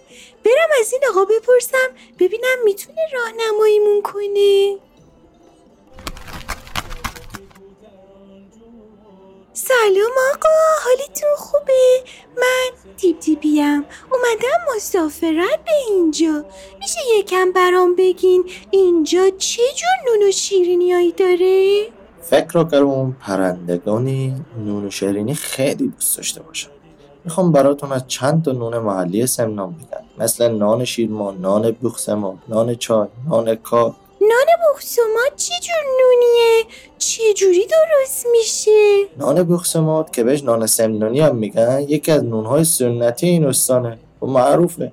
برم 0.45 0.69
از 0.81 0.93
این 0.93 1.03
آقا 1.11 1.25
بپرسم 1.25 1.88
ببینم 2.19 2.59
می‌تونه 2.65 3.01
راهنماییمون 3.12 4.03
کنه. 4.03 4.79
سلام 9.68 10.12
آقا 10.35 10.48
حالتون 10.85 11.31
خوبه؟ 11.37 12.03
من 12.37 12.92
تیپ 12.96 13.18
تیپیم 13.18 13.85
اومدم 14.12 14.77
مسافرت 14.77 15.64
به 15.64 15.72
اینجا. 15.88 16.44
میشه 16.81 17.01
یکم 17.18 17.53
برام 17.53 17.94
بگین 17.96 18.44
اینجا 18.70 19.31
چه 19.38 19.62
جور 19.77 19.90
نون 20.18 20.29
و 20.29 20.33
شیرینیایی 20.33 21.12
داره؟ 21.12 21.87
فکر 22.22 22.48
رو 22.53 22.64
کردم 22.64 23.16
پرندگانی 23.20 24.44
نون 24.64 24.87
و 24.87 24.90
شیرینی 24.90 25.35
خیلی 25.35 25.88
دوست 25.88 26.16
داشته 26.16 26.42
باشن. 26.42 26.70
می‌خوام 27.25 27.53
براتون 27.53 27.92
از 27.92 28.09
چند 28.09 28.44
تا 28.44 28.53
نون 28.53 28.79
محلی 28.79 29.27
سمنان 29.27 29.72
بگم. 29.72 30.05
مثل 30.18 30.48
نان 30.48 30.85
شیرما، 30.85 31.31
نان 31.31 31.70
بوخسما، 31.70 32.38
نان 32.48 32.75
چای، 32.75 33.09
نان 33.29 33.55
کار 33.55 33.94
نان 34.33 34.75
بخسومات 34.75 35.37
چه 35.37 35.55
جور 35.61 35.85
نونیه؟ 36.01 36.64
چه 36.99 37.23
جوری 37.35 37.66
درست 37.66 38.27
میشه؟ 38.33 39.07
نان 39.18 39.42
بوخسمات 39.42 40.12
که 40.12 40.25
بهش 40.25 40.45
نان 40.45 40.66
سمنانی 40.66 41.21
هم 41.21 41.37
میگن 41.37 41.81
یکی 41.88 42.12
از 42.12 42.25
نونهای 42.25 42.64
سنتی 42.64 43.27
این 43.27 43.47
استانه 43.47 43.99
و 44.23 44.27
معروفه 44.27 44.92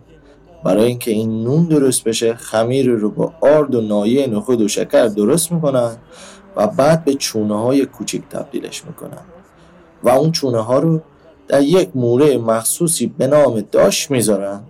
برای 0.63 0.86
اینکه 0.86 1.12
این 1.12 1.43
نون 1.43 1.65
درست 1.65 2.04
بشه 2.04 2.36
خمیر 2.36 2.89
رو 2.89 3.10
با 3.10 3.34
آرد 3.41 3.75
و 3.75 3.82
نایه 3.82 4.28
نخود 4.28 4.62
و 4.62 4.67
شکر 4.67 5.08
درست 5.08 5.52
می‌کنن 5.52 5.97
و 6.56 6.67
بعد 6.67 7.06
به 7.06 7.13
چونه 7.13 7.60
های 7.60 7.86
کوچیک 7.86 8.23
تبدیلش 8.30 8.86
می‌کنن 8.86 9.23
و 10.04 10.10
اون 10.10 10.32
چونه 10.32 10.60
ها 10.60 10.80
رو 10.80 11.02
در 11.47 11.62
یک 11.62 11.89
موره 11.95 12.38
مخصوصی 12.38 13.08
به 13.08 13.28
نام 13.28 13.62
داش 13.62 14.12
می‌ذارن 14.12 14.63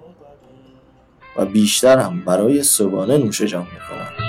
و 1.38 1.45
بیشتر 1.45 1.97
هم 1.97 2.25
برای 2.25 2.63
صبحانه 2.63 3.17
نوش 3.17 3.41
جان 3.41 3.67
می‌کنن 3.73 4.28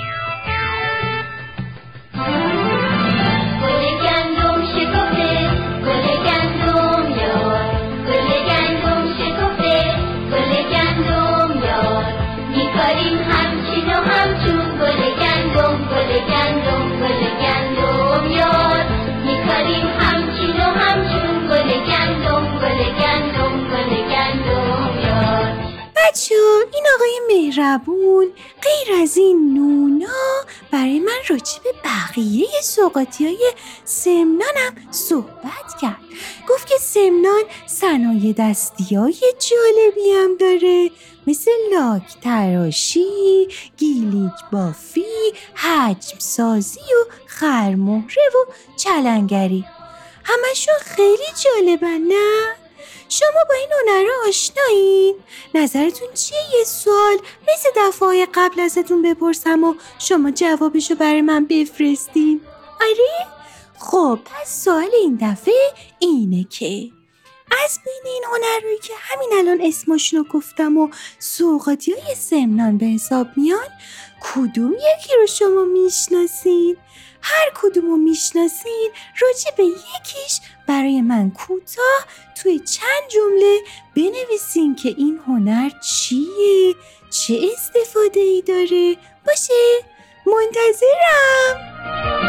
مهربون 27.31 28.27
غیر 28.61 29.01
از 29.01 29.17
این 29.17 29.53
نونا 29.53 30.45
برای 30.71 30.99
من 30.99 31.17
راجع 31.29 31.63
به 31.63 31.73
بقیه 31.83 32.47
سوقاتی 32.63 33.25
های 33.25 33.51
سمنانم 33.85 34.91
صحبت 34.91 35.81
کرد 35.81 36.01
گفت 36.49 36.67
که 36.67 36.75
سمنان 36.79 37.43
صنایع 37.65 38.33
دستی 38.37 38.95
های 38.95 39.13
جالبی 39.49 40.11
هم 40.11 40.37
داره 40.37 40.89
مثل 41.27 41.51
لاک 41.73 42.19
تراشی، 42.21 43.47
گیلیک 43.77 44.31
بافی، 44.51 45.33
حجم 45.55 46.17
سازی 46.19 46.79
و 46.79 47.11
خرمهره 47.27 48.23
و 48.35 48.51
چلنگری 48.77 49.65
همشون 50.23 50.75
خیلی 50.81 51.27
جالبن 51.43 51.97
نه؟ 51.97 52.55
شما 53.11 53.43
با 53.49 53.55
این 53.55 53.69
هنر 53.71 54.05
آشنایین؟ 54.27 55.15
نظرتون 55.55 56.07
چیه 56.13 56.37
یه 56.57 56.63
سوال 56.63 57.17
مثل 57.53 57.69
دفعه 57.77 58.27
قبل 58.33 58.59
ازتون 58.59 59.01
بپرسم 59.01 59.63
و 59.63 59.75
شما 59.99 60.31
جوابشو 60.31 60.95
برای 60.95 61.21
من 61.21 61.45
بفرستین؟ 61.45 62.41
آره؟ 62.81 63.27
خب 63.79 64.19
پس 64.25 64.63
سوال 64.63 64.89
این 64.93 65.19
دفعه 65.21 65.73
اینه 65.99 66.43
که 66.43 66.91
از 67.65 67.79
بین 67.85 68.13
این 68.13 68.23
هنرهایی 68.27 68.79
که 68.79 68.93
همین 68.97 69.29
الان 69.33 69.61
اسمشون 69.61 70.19
رو 70.19 70.25
گفتم 70.31 70.77
و 70.77 70.89
سوقاتی 71.19 71.93
های 71.93 72.15
سمنان 72.15 72.77
به 72.77 72.85
حساب 72.85 73.27
میان 73.37 73.67
کدوم 74.21 74.73
یکی 74.73 75.15
رو 75.19 75.27
شما 75.27 75.63
می‌شناسین؟ 75.63 76.77
هر 77.21 77.51
کدوم 77.55 77.85
رو 77.85 77.97
می‌شناسین 77.97 78.91
راجع 79.21 79.55
به 79.57 79.63
یکیش 79.63 80.39
برای 80.71 81.01
من 81.01 81.31
کوتاه 81.31 82.05
توی 82.41 82.59
چند 82.59 83.09
جمله 83.09 83.59
بنویسین 83.95 84.75
که 84.75 84.89
این 84.97 85.19
هنر 85.27 85.69
چیه؟ 85.69 86.75
چه 87.09 87.39
استفاده 87.53 88.19
ای 88.19 88.43
داره؟ 88.47 88.97
باشه 89.27 89.53
منتظرم. 90.25 92.20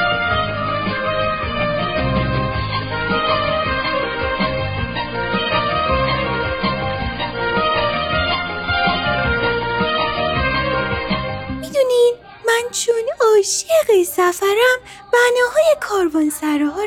چون 12.72 13.04
عاشق 13.20 14.02
سفرم 14.06 14.78
بناهای 15.12 15.76
کاروانسراها 15.80 16.82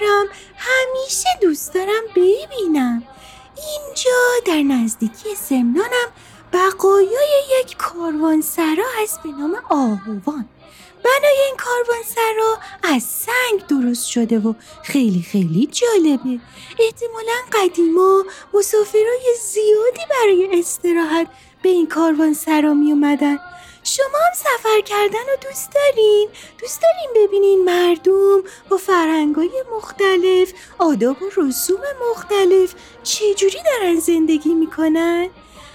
همیشه 0.57 1.29
دوست 1.41 1.73
دارم 1.73 2.03
ببینم. 2.15 3.03
اینجا 3.55 4.11
در 4.45 4.61
نزدیکی 4.61 5.35
سمنانم 5.35 6.07
بقایای 6.53 7.43
یک 7.61 7.77
کاروانسرا 7.77 8.85
هست 9.01 9.23
به 9.23 9.29
نام 9.29 9.55
آهوان. 9.69 10.49
بنای 11.03 11.39
این 11.45 11.57
کاروانسرا 11.57 12.57
از 12.83 13.03
سنگ 13.03 13.67
درست 13.67 14.07
شده 14.07 14.39
و 14.39 14.53
خیلی 14.83 15.21
خیلی 15.21 15.67
جالبه. 15.67 16.39
احتمالا 16.79 17.37
قدیما 17.53 18.23
مسافرای 18.53 19.35
زیادی 19.41 20.01
برای 20.09 20.59
استراحت 20.59 21.27
به 21.61 21.69
این 21.69 21.87
کاروانسرا 21.87 22.73
می 22.73 22.91
اومدن 22.91 23.39
شما 23.87 24.17
هم 24.27 24.33
سفر 24.33 24.81
کردن 24.81 25.19
رو 25.19 25.49
دوست 25.49 25.71
دارین؟ 25.71 26.29
دوست 26.57 26.81
دارین 26.81 27.27
ببینین 27.27 27.63
مردم 27.65 28.43
با 28.69 28.77
فرهنگای 28.77 29.63
مختلف 29.75 30.53
آداب 30.77 31.21
و 31.21 31.25
رسوم 31.37 31.81
مختلف 32.11 32.75
چجوری 33.03 33.57
دارن 33.65 33.99
زندگی 33.99 34.53
می‌کنن؟ 34.53 35.29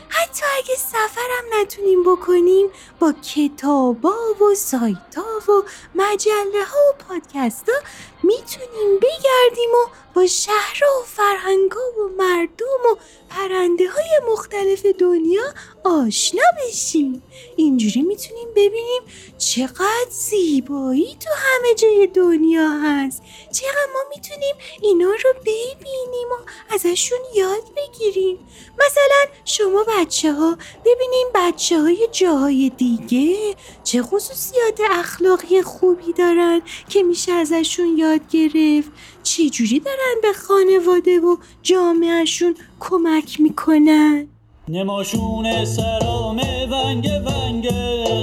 حتی 0.08 0.44
اگه 0.58 0.74
سفرم 0.74 1.60
نتونیم 1.60 2.02
بکنیم 2.02 2.68
با 2.98 3.12
کتابا 3.12 4.14
و 4.40 4.54
سایتا 4.54 5.24
و 5.48 5.62
مجله 5.94 6.64
ها 6.64 6.78
و 6.90 7.02
پادکست 7.08 7.68
ها 7.68 7.76
می‌تونیم 8.22 8.98
بگردیم 9.02 9.70
و 9.70 9.90
با 10.14 10.26
شهر 10.26 10.80
و 10.84 11.04
فرهنگا 11.06 11.80
و 11.80 12.08
مردم 12.18 12.92
و 12.92 12.96
پرنده 13.30 13.90
های 13.90 14.32
مختلف 14.32 14.86
دنیا 14.86 15.42
آشنا 15.84 16.42
بشیم. 16.58 17.22
اینجوری 17.56 18.02
می‌تونیم 18.02 18.48
ببینیم 18.56 19.02
چقدر 19.38 20.10
زیبایی 20.10 21.16
تو 21.20 21.30
همه 21.36 21.74
جای 21.74 22.06
دنیا 22.06 22.68
هست. 22.68 23.22
چقدر 23.52 23.88
ما 23.94 24.00
می‌تونیم 24.16 24.54
اینا 24.82 25.10
رو 25.10 25.32
ببینیم 25.40 26.28
و 26.30 26.74
ازشون 26.74 27.18
یاد 27.34 27.64
بگیریم. 27.76 28.38
مثلا 28.78 29.34
شما 29.44 29.84
بچه 29.98 30.32
ها 30.32 30.58
ببینیم 30.84 31.26
بچه 31.34 31.80
های 31.80 32.08
جاهای 32.12 32.72
دیگه 32.76 33.56
چه 33.84 34.02
خصوصیات 34.02 34.80
اخلاقی 34.90 35.62
خوبی 35.62 36.12
دارن 36.12 36.62
که 36.88 37.02
میشه 37.02 37.32
ازشون 37.32 37.98
یاد 37.98 38.09
گرفت. 38.16 38.90
چجوری 39.22 39.80
دارن 39.80 40.14
به 40.22 40.32
خانواده 40.32 41.20
و 41.20 41.36
جامعهشون 41.62 42.54
کمک 42.80 43.40
می‌کنن؟ 43.40 44.28
نماشون 44.68 45.64
سرام 45.64 46.40
ونگ 46.72 47.08
ونگ 47.26 47.70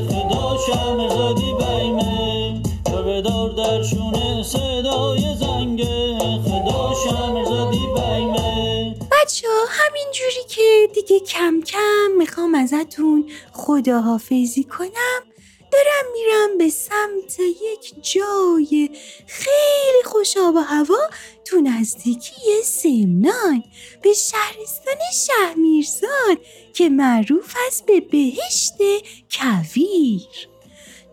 خدا 0.10 0.58
زادی 1.10 1.54
بیمه. 1.54 2.62
بدار 3.08 3.50
درشون 3.50 4.44
صدای 4.44 5.36
زنگ 5.40 5.84
خدا 6.46 6.94
زادی 7.46 7.78
بیمه. 7.78 8.96
بچه 9.12 9.48
ها 9.48 9.66
همین 9.70 10.06
جوری 10.14 10.48
که 10.50 10.90
دیگه 10.94 11.20
کم 11.20 11.62
کم 11.62 12.12
می‌خوام 12.18 12.56
ازتون 12.56 13.30
خداحافظی 13.54 14.64
کنم. 14.64 15.27
دارم 15.72 16.12
میرم 16.14 16.58
به 16.58 16.70
سمت 16.70 17.40
یک 17.40 18.14
جای 18.14 18.90
خیلی 19.28 20.04
خوش 20.06 20.38
آب 20.38 20.56
و 20.56 20.60
هوا 20.60 21.10
تو 21.46 21.62
نزدیکی 21.62 22.64
سمنان 22.64 23.64
به 24.02 24.14
شهرستان 24.14 24.96
شهمیرزاد 25.28 26.38
که 26.74 26.90
معروف 26.90 27.56
است 27.68 27.86
به 27.86 28.00
بهشت 28.00 28.78
کویر. 29.32 30.50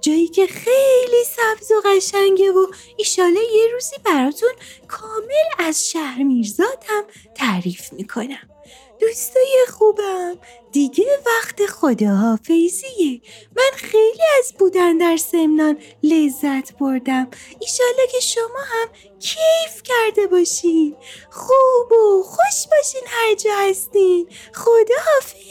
جایی 0.01 0.29
که 0.29 0.47
خیلی 0.47 1.25
سبز 1.27 1.71
و 1.73 1.83
قشنگه 1.85 2.51
و 2.51 2.67
ایشاله 2.97 3.41
یه 3.41 3.73
روزی 3.73 3.97
براتون 4.05 4.53
کامل 4.89 5.69
از 5.69 5.91
شهر 5.91 6.23
میرزاد 6.23 6.85
هم 6.89 7.05
تعریف 7.35 7.93
می‌کنم. 7.93 8.54
دوستای 9.01 9.67
خوبم. 9.69 10.39
دیگه 10.73 11.05
وقت 11.27 11.67
خداحافظیه. 11.67 13.21
من 13.57 13.71
خیلی 13.77 14.23
از 14.39 14.53
بودن 14.59 14.99
در 14.99 15.17
سمنان 15.17 15.79
لذت 16.03 16.79
بردم. 16.79 17.29
ایشالله 17.61 18.07
که 18.13 18.21
شما 18.21 18.61
هم 18.67 18.89
کیف 19.21 19.83
کرده 19.85 20.27
باشین. 20.27 20.97
خوب 21.31 21.93
و 21.93 22.23
خوش 22.23 22.67
باشین 22.77 23.03
هر 23.07 23.35
جا 23.35 23.51
هستین. 23.57 24.29
خداحافظ. 24.55 25.45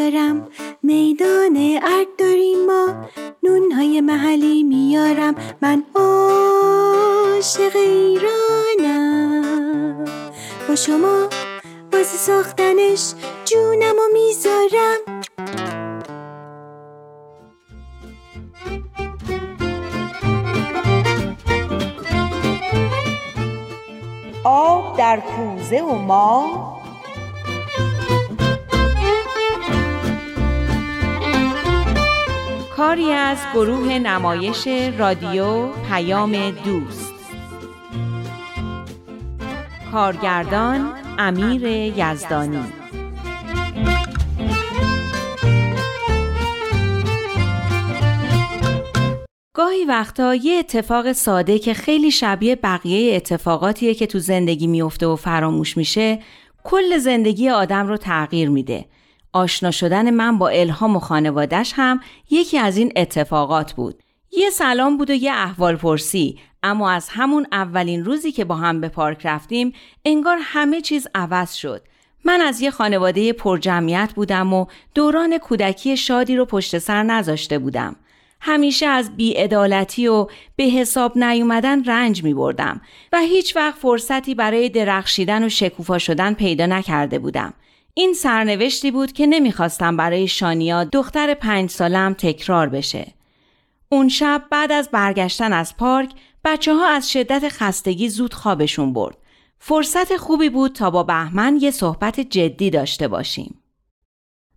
و 0.00 0.02
هوشیارم 0.02 0.48
میدان 0.82 1.56
ارد 1.82 2.06
داریم 2.18 2.66
ما. 2.66 2.94
نونهای 3.42 4.00
محلی 4.00 4.62
میارم. 4.62 5.34
من 5.62 5.84
عاشق 5.94 7.76
ایرانم. 7.76 9.24
با 10.68 10.74
شما 10.74 11.28
واسه 11.92 12.18
ساختنش 12.18 13.14
جونم 13.44 13.94
و 13.96 14.08
می‌ذارم. 14.12 14.98
آب 24.44 24.98
در 24.98 25.20
کوزه 25.20 25.82
و 25.82 25.94
ما 25.94 26.79
کاری 32.80 33.12
از 33.12 33.38
گروه 33.54 33.98
نمایش 33.98 34.66
رادیو 34.98 35.68
پیام 35.68 36.50
دوست. 36.50 37.14
کارگردان 39.92 40.92
امیر 41.18 41.66
یزدانی. 41.66 42.62
گاهی 49.54 49.84
وقتا 49.84 50.34
یه 50.34 50.58
اتفاق 50.58 51.12
ساده 51.12 51.58
که 51.58 51.74
خیلی 51.74 52.10
شبیه 52.10 52.56
بقیه 52.56 53.16
اتفاقاتیه 53.16 53.94
که 53.94 54.06
تو 54.06 54.18
زندگی 54.18 54.66
میفته 54.66 55.06
و 55.06 55.16
فراموش 55.16 55.76
میشه 55.76 56.18
کل 56.64 56.98
زندگی 56.98 57.48
آدم 57.48 57.86
رو 57.86 57.96
تغییر 57.96 58.50
میده. 58.50 58.84
آشنا 59.32 59.70
شدن 59.70 60.10
من 60.10 60.38
با 60.38 60.48
الهام 60.48 60.96
و 60.96 61.00
خانوادش 61.00 61.72
هم 61.76 62.00
یکی 62.30 62.58
از 62.58 62.76
این 62.76 62.92
اتفاقات 62.96 63.72
بود. 63.72 64.02
یه 64.32 64.50
سلام 64.50 64.96
بود 64.96 65.10
و 65.10 65.14
یه 65.14 65.32
احوال 65.32 65.76
پرسی 65.76 66.38
اما 66.62 66.90
از 66.90 67.08
همون 67.08 67.46
اولین 67.52 68.04
روزی 68.04 68.32
که 68.32 68.44
با 68.44 68.54
هم 68.54 68.80
به 68.80 68.88
پارک 68.88 69.26
رفتیم 69.26 69.72
انگار 70.04 70.38
همه 70.42 70.80
چیز 70.80 71.08
عوض 71.14 71.54
شد. 71.54 71.82
من 72.24 72.40
از 72.40 72.60
یه 72.60 72.70
خانواده 72.70 73.32
پرجمعیت 73.32 74.12
بودم 74.14 74.52
و 74.52 74.66
دوران 74.94 75.38
کودکی 75.38 75.96
شادی 75.96 76.36
رو 76.36 76.44
پشت 76.44 76.78
سر 76.78 77.02
نذاشته 77.02 77.58
بودم. 77.58 77.96
همیشه 78.40 78.86
از 78.86 79.16
بیعدالتی 79.16 80.08
و 80.08 80.26
به 80.56 80.64
حساب 80.64 81.18
نیومدن 81.18 81.84
رنج 81.84 82.24
می 82.24 82.34
بردم 82.34 82.80
و 83.12 83.18
هیچ 83.18 83.56
وقت 83.56 83.78
فرصتی 83.78 84.34
برای 84.34 84.68
درخشیدن 84.68 85.44
و 85.44 85.48
شکوفا 85.48 85.98
شدن 85.98 86.34
پیدا 86.34 86.66
نکرده 86.66 87.18
بودم. 87.18 87.54
این 87.94 88.12
سرنوشتی 88.14 88.90
بود 88.90 89.12
که 89.12 89.26
نمی‌خواستم 89.26 89.96
برای 89.96 90.28
شانیا 90.28 90.84
دختر 90.84 91.34
پنج 91.34 91.70
سالم 91.70 92.14
تکرار 92.14 92.68
بشه. 92.68 93.14
اون 93.88 94.08
شب 94.08 94.44
بعد 94.50 94.72
از 94.72 94.88
برگشتن 94.92 95.52
از 95.52 95.76
پارک 95.76 96.10
بچه 96.44 96.74
ها 96.74 96.88
از 96.88 97.12
شدت 97.12 97.48
خستگی 97.48 98.08
زود 98.08 98.34
خوابشون 98.34 98.92
برد. 98.92 99.16
فرصت 99.58 100.16
خوبی 100.16 100.48
بود 100.48 100.72
تا 100.72 100.90
با 100.90 101.02
بهمن 101.02 101.58
یه 101.60 101.70
صحبت 101.70 102.20
جدی 102.20 102.70
داشته 102.70 103.08
باشیم. 103.08 103.58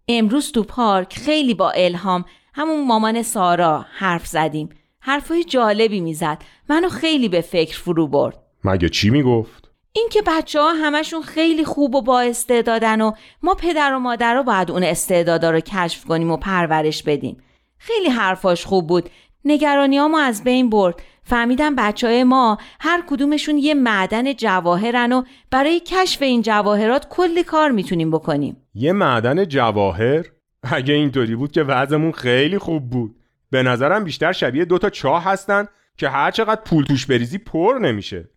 امروز 0.08 0.52
تو 0.52 0.64
پارک 0.64 1.20
خیلی 1.20 1.54
با 1.54 1.72
الهام 1.72 2.26
همون 2.54 2.88
مامان 2.88 3.24
سارا 3.24 3.86
حرف 3.94 4.28
زدیم. 4.28 4.70
حرفای 5.00 5.44
جالبی 5.44 6.00
می‌زد. 6.00 6.44
منو 6.70 6.90
خیلی 6.90 7.30
به 7.30 7.42
فکر 7.42 7.78
فرو 7.80 8.08
برد. 8.08 8.40
مگه 8.64 8.90
چی 8.90 9.10
می‌گفت؟ 9.10 9.63
اینکه 9.96 10.22
بچه 10.28 10.60
ها 10.60 10.74
همشون 10.74 11.22
خیلی 11.22 11.66
خوب 11.66 11.96
و 11.96 12.02
با 12.02 12.22
استعدادن 12.22 13.02
و 13.02 13.12
ما 13.44 13.54
پدر 13.54 13.94
و 13.94 14.00
مادر 14.00 14.34
رو 14.34 14.44
باید 14.44 14.72
اون 14.72 14.84
استعدادا 14.84 15.52
رو 15.52 15.60
کشف 15.60 16.06
کنیم 16.06 16.32
و 16.32 16.38
پرورش 16.38 17.04
بدیم. 17.04 17.38
خیلی 17.78 18.10
حرفاش 18.10 18.66
خوب 18.66 18.88
بود. 18.88 19.10
نگرانیامو 19.46 20.18
از 20.18 20.44
بین 20.44 20.70
برد. 20.70 21.02
فهمیدم 21.24 21.76
بچه 21.76 22.08
های 22.08 22.24
ما 22.24 22.58
هر 22.80 23.04
کدومشون 23.08 23.58
یه 23.58 23.74
معدن 23.74 24.34
جواهرن 24.34 25.12
و 25.12 25.24
برای 25.52 25.80
کشف 25.80 26.22
این 26.22 26.42
جواهرات 26.42 27.10
کلی 27.10 27.44
کار 27.44 27.72
می‌تونیم 27.72 28.12
بکنیم. 28.12 28.58
یه 28.76 28.94
معدن 28.94 29.46
جواهر؟ 29.46 30.26
اگه 30.64 30.94
اینطوری 30.94 31.36
بود 31.36 31.52
که 31.52 31.64
وضعمون 31.64 32.12
خیلی 32.12 32.58
خوب 32.58 32.90
بود. 32.90 33.16
به 33.50 33.64
نظرم 33.64 34.04
بیشتر 34.04 34.32
شبیه 34.32 34.66
دوتا 34.66 34.90
چاه 34.90 35.24
هستن 35.24 35.68
که 35.98 36.10
هر 36.10 36.32
چقدر 36.32 36.62
پول 36.62 36.84
توش 36.84 37.06
بریزی 37.06 37.38
پر 37.38 37.80
نمیشه. 37.82 38.30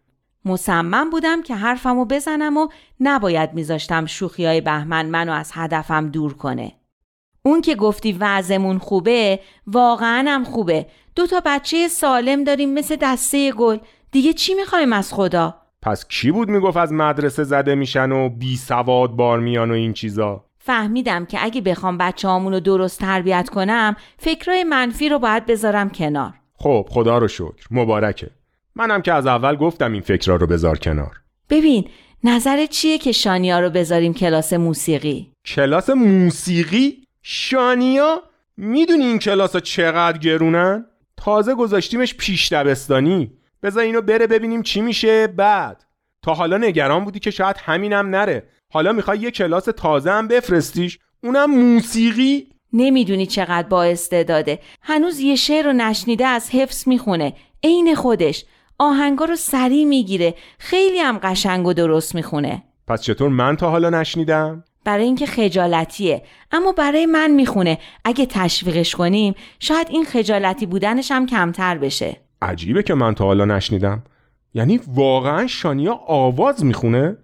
مصمم 0.46 1.10
بودم 1.10 1.42
که 1.42 1.54
حرفمو 1.54 2.04
بزنم 2.04 2.56
و 2.56 2.68
نباید 3.00 3.54
میذاشتم 3.54 4.06
شوخی 4.06 4.46
های 4.46 4.60
بهمن 4.60 5.06
منو 5.06 5.32
از 5.32 5.50
هدفم 5.54 6.08
دور 6.08 6.34
کنه. 6.34 6.72
اون 7.42 7.60
که 7.60 7.74
گفتی 7.74 8.16
وضعمون 8.20 8.78
خوبه 8.78 9.40
واقعا 9.66 10.24
هم 10.28 10.44
خوبه. 10.44 10.86
دو 11.16 11.26
تا 11.26 11.42
بچه 11.44 11.88
سالم 11.88 12.44
داریم 12.44 12.74
مثل 12.74 12.96
دسته 13.00 13.52
گل. 13.52 13.78
دیگه 14.12 14.32
چی 14.32 14.54
می‌خوایم 14.54 14.92
از 14.92 15.14
خدا؟ 15.14 15.54
پس 15.82 16.08
کی 16.08 16.30
بود 16.30 16.48
می‌گفت 16.48 16.76
از 16.76 16.92
مدرسه 16.92 17.44
زده 17.44 17.74
میشن 17.74 18.12
و 18.12 18.28
بی 18.28 18.56
سواد 18.56 19.10
بار 19.10 19.40
میان 19.40 19.70
و 19.70 19.74
این 19.74 19.92
چیزا؟ 19.92 20.44
فهمیدم 20.58 21.24
که 21.24 21.44
اگه 21.44 21.60
بخوام 21.60 21.98
بچه 21.98 22.28
رو 22.28 22.60
درست 22.60 23.00
تربیت 23.00 23.48
کنم 23.48 23.96
فکرای 24.18 24.64
منفی 24.64 25.08
رو 25.08 25.18
باید 25.18 25.46
بذارم 25.46 25.90
کنار. 25.90 26.34
خب 26.54 26.86
خدا 26.90 27.18
رو 27.18 27.28
شکر. 27.28 27.66
مبارکه. 27.70 28.30
منم 28.76 29.02
که 29.02 29.12
از 29.12 29.26
اول 29.26 29.56
گفتم 29.56 29.92
این 29.92 30.02
فکرها 30.02 30.36
رو 30.36 30.46
بذار 30.46 30.78
کنار. 30.78 31.20
ببین 31.50 31.88
نظر 32.24 32.66
چیه 32.66 32.98
که 32.98 33.12
شانیا 33.12 33.60
رو 33.60 33.70
بذاریم 33.70 34.14
کلاس 34.14 34.52
موسیقی؟ 34.52 35.32
کلاس 35.44 35.90
موسیقی؟ 35.90 37.04
شانیا؟ 37.22 38.22
می‌دونی 38.56 39.04
این 39.04 39.18
کلاس 39.18 39.52
ها 39.52 39.60
چقدر 39.60 40.18
گرونن؟ 40.18 40.86
تازه 41.16 41.54
گذاشتیمش 41.54 42.14
پیش 42.14 42.52
دبستانی. 42.52 43.32
بذار 43.62 43.82
اینو 43.82 44.00
بره 44.00 44.26
ببینیم 44.26 44.62
چی 44.62 44.80
میشه 44.80 45.26
بعد. 45.26 45.84
تا 46.22 46.34
حالا 46.34 46.56
نگران 46.58 47.04
بودی 47.04 47.18
که 47.18 47.30
شاید 47.30 47.56
همینم 47.58 48.06
نره. 48.06 48.48
حالا 48.72 48.92
می‌خوای 48.92 49.18
یه 49.18 49.30
کلاس 49.30 49.64
تازه 49.64 50.10
هم 50.10 50.28
بفرستیش. 50.28 50.98
اونم 51.22 51.50
موسیقی؟ 51.50 52.48
نمی‌دونی 52.72 53.26
چقدر 53.26 53.68
با 53.68 53.84
استعداده. 53.84 54.58
هنوز 54.82 55.20
یه 55.20 55.36
شعر 55.36 55.66
رو 55.66 55.72
نشنیده 55.72 56.26
از 56.26 56.50
حفظ 56.50 56.88
می‌خونه. 56.88 57.32
عین 57.64 57.94
خودش. 57.94 58.44
آهنگا 58.78 59.24
رو 59.24 59.36
سریع 59.36 59.84
می‌گیره. 59.84 60.34
خیلی 60.58 60.98
هم 60.98 61.18
قشنگ 61.22 61.66
و 61.66 61.72
درست 61.72 62.14
می‌خونه. 62.14 62.62
پس 62.88 63.02
چطور 63.02 63.28
من 63.28 63.56
تا 63.56 63.70
حالا 63.70 63.90
نشنیدم؟ 63.90 64.64
برای 64.84 65.04
اینکه 65.04 65.26
خجالتیه. 65.26 66.22
اما 66.52 66.72
برای 66.72 67.06
من 67.06 67.30
می‌خونه. 67.30 67.78
اگه 68.04 68.26
تشویقش 68.26 68.94
کنیم 68.94 69.34
شاید 69.60 69.86
این 69.90 70.04
خجالتی 70.04 70.66
بودنش 70.66 71.10
هم 71.10 71.26
کمتر 71.26 71.78
بشه. 71.78 72.16
عجیبه 72.42 72.82
که 72.82 72.94
من 72.94 73.14
تا 73.14 73.24
حالا 73.24 73.44
نشنیدم. 73.44 74.02
یعنی 74.54 74.80
واقعا 74.94 75.46
شانیا 75.46 75.94
آواز 76.06 76.64
می‌خونه؟ 76.64 77.16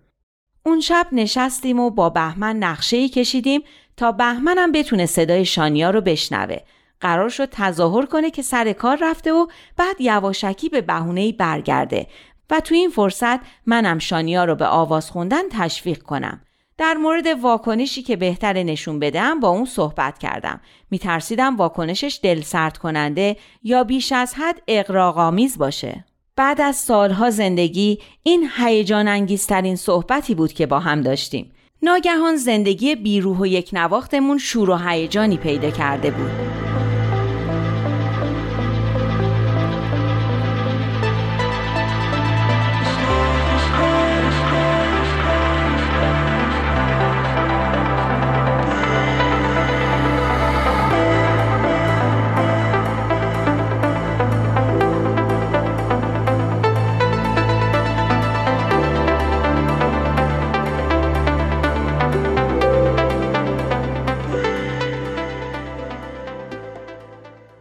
اون 0.67 0.81
شب 0.81 1.07
نشستیم 1.13 1.81
و 1.81 1.91
با 1.91 2.11
بهمن 2.11 2.57
نقشه 2.57 2.97
ای 2.97 3.09
کشیدیم 3.09 3.61
تا 3.97 4.13
بهمنم 4.13 4.73
بتونه 4.73 5.07
صدای 5.07 5.45
شانیا 5.45 5.91
رو 5.91 6.01
بشنوه. 6.01 6.57
قرار 7.03 7.29
شد 7.29 7.49
تظاهر 7.51 8.07
کنه 8.07 8.31
که 8.31 8.43
سر 8.43 8.73
کار 8.73 8.99
رفته 9.01 9.33
و 9.33 9.47
بعد 9.77 10.01
یواشکی 10.01 10.69
به 10.69 10.81
بهونه 10.81 11.33
برگرده 11.33 12.07
و 12.51 12.61
تو 12.61 12.75
این 12.75 12.91
فرصت 12.91 13.41
منم 13.67 13.99
شانیا 13.99 14.45
رو 14.45 14.55
به 14.55 14.67
آواز 14.67 15.11
خوندن 15.11 15.49
تشویق 15.51 16.03
کنم 16.03 16.41
در 16.79 16.95
مورد 16.95 17.27
واکنشی 17.27 18.03
که 18.03 18.17
بهتر 18.17 18.63
نشون 18.63 18.99
بدم 18.99 19.41
با 19.41 19.49
اون 19.49 19.65
صحبت 19.65 20.19
کردم. 20.19 20.61
میترسیدم 20.91 21.57
واکنشش 21.57 22.21
دل 22.23 22.41
سرد 22.41 22.79
کننده 22.79 23.37
یا 23.63 23.85
بیش 23.85 24.13
از 24.13 24.35
حد 24.35 24.63
اقراغامیز 24.69 25.59
باشه. 25.59 26.05
بعد 26.37 26.61
از 26.61 26.77
سالها 26.77 27.31
زندگی 27.31 27.99
این 28.23 28.49
هیجان 28.57 29.09
انگیزترین 29.09 29.77
صحبتی 29.77 30.35
بود 30.35 30.53
که 30.53 30.67
با 30.67 30.79
هم 30.79 31.01
داشتیم. 31.01 31.53
ناگهان 31.83 32.37
زندگی 32.37 32.95
بیروح 32.95 33.39
و 33.39 33.47
یک 33.47 33.71
نواختمون 33.73 34.39
شور 34.39 34.71
و 34.71 34.77
هیجانی 34.77 35.37
پیدا 35.37 35.71
کرده 35.71 36.11
بود. 36.11 36.72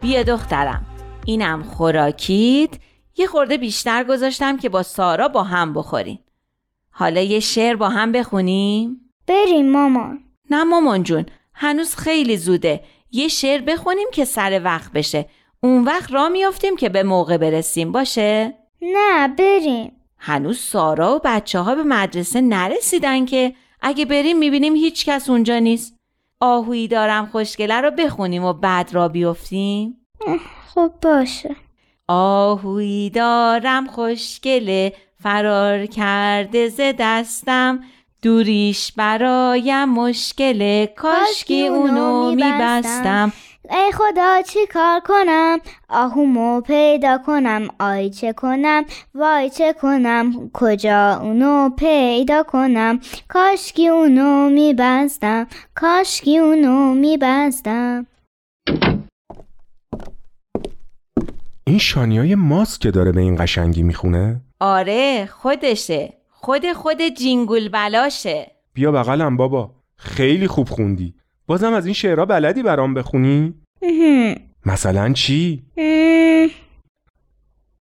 بیا 0.02 0.22
دخترم. 0.22 0.86
اینم 1.26 1.62
خوراکید 1.62 2.80
یه 3.16 3.26
خورده 3.26 3.56
بیشتر 3.56 4.04
گذاشتم 4.04 4.56
که 4.56 4.68
با 4.68 4.82
سارا 4.82 5.28
با 5.28 5.42
هم 5.42 5.74
بخوریم. 5.74 6.18
حالا 6.90 7.20
یه 7.20 7.40
شعر 7.40 7.76
با 7.76 7.88
هم 7.88 8.12
بخونیم؟ 8.12 9.00
بریم 9.26 9.70
مامان. 9.70 10.20
نه 10.50 10.64
مامان 10.64 11.02
جون 11.02 11.26
هنوز 11.54 11.94
خیلی 11.94 12.36
زوده. 12.36 12.84
یه 13.12 13.28
شعر 13.28 13.60
بخونیم 13.60 14.08
که 14.12 14.24
سر 14.24 14.60
وقت 14.64 14.92
بشه. 14.92 15.26
اون 15.60 15.84
وقت 15.84 16.12
را 16.12 16.28
میافتیم 16.28 16.76
که 16.76 16.88
به 16.88 17.02
موقع 17.02 17.36
برسیم 17.36 17.92
باشه؟ 17.92 18.54
نه 18.82 19.28
بریم. 19.28 19.92
هنوز 20.18 20.58
سارا 20.58 21.16
و 21.16 21.20
بچه 21.24 21.58
ها 21.58 21.74
به 21.74 21.82
مدرسه 21.82 22.40
نرسیدن 22.40 23.24
که 23.24 23.54
اگه 23.80 24.04
بریم 24.04 24.38
می‌بینیم 24.38 24.74
هیچ 24.74 25.06
کس 25.06 25.30
اونجا 25.30 25.58
نیست. 25.58 26.01
آهویی 26.42 26.88
دارم 26.88 27.26
خوشگله 27.26 27.80
رو 27.80 27.90
بخونیم 27.90 28.44
و 28.44 28.52
بعد 28.52 28.94
را 28.94 29.08
بیفتیم؟ 29.08 29.96
خب 30.74 30.92
باشه. 31.02 31.56
آهویی 32.08 33.10
دارم 33.10 33.86
خوشگله 33.86 34.92
فرار 35.22 35.86
کرده 35.86 36.68
ز 36.68 36.80
دستم. 36.98 37.80
دوریش 38.22 38.92
برایم 38.92 39.84
مشکله 39.84 40.94
کاشکی 40.96 41.66
اونو 41.66 42.30
میبستم. 42.30 43.32
ای 43.70 43.92
خدا 43.92 44.42
چی 44.42 44.66
کار 44.66 45.00
کنم؟ 45.00 45.58
آهومو 45.88 46.60
پیدا 46.60 47.18
کنم 47.18 47.68
آی 47.80 48.10
چه 48.10 48.32
کنم؟ 48.32 48.84
وای 49.14 49.50
چه 49.50 49.72
کنم؟ 49.72 50.50
کجا 50.54 51.20
اونو 51.22 51.70
پیدا 51.78 52.42
کنم؟ 52.42 53.00
کاشکی 53.28 53.88
اونو 53.88 54.50
میبستم 54.50 55.46
کاشکی 55.74 56.38
اونو 56.38 56.94
میبستم. 56.94 58.06
این 61.66 61.78
شانیای 61.78 62.34
ماست 62.34 62.80
که 62.80 62.90
داره 62.90 63.12
به 63.12 63.20
این 63.20 63.36
قشنگی 63.36 63.82
می‌خونه؟ 63.82 64.40
آره 64.60 65.26
خودشه. 65.32 66.12
خود 66.30 66.72
خود 66.72 67.02
جینگول 67.02 67.68
بلاشه 67.68 68.50
بیا 68.74 68.92
بغلم 68.92 69.36
بابا. 69.36 69.70
خیلی 69.96 70.46
خوب 70.46 70.68
خوندی. 70.68 71.14
بازم 71.46 71.72
از 71.72 71.86
این 71.86 71.94
شعرها 71.94 72.24
بلدی 72.24 72.62
برام 72.62 72.94
بخونی؟ 72.94 73.54
مثلا 74.66 75.12
چی؟ 75.12 75.62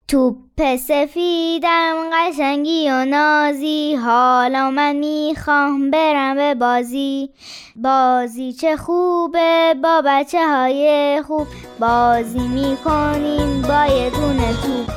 توپ 0.09 0.77
سفیدم 0.77 1.95
قشنگی 2.13 2.91
و 2.91 3.05
نازی. 3.05 3.95
حالا 3.95 4.71
من 4.71 4.97
می‌خوام 4.97 5.91
برم 5.91 6.37
به 6.37 6.55
بازی. 6.55 7.31
بازی 7.77 8.53
چه 8.53 8.77
خوبه 8.77 9.75
با 9.83 10.03
بچه 10.07 10.49
های 10.49 11.23
خوب. 11.27 11.47
بازی 11.81 12.49
می‌کنیم 12.49 13.63
با 13.63 13.87
یه 13.87 14.11
دونه 14.11 14.53
توپ. 14.53 14.91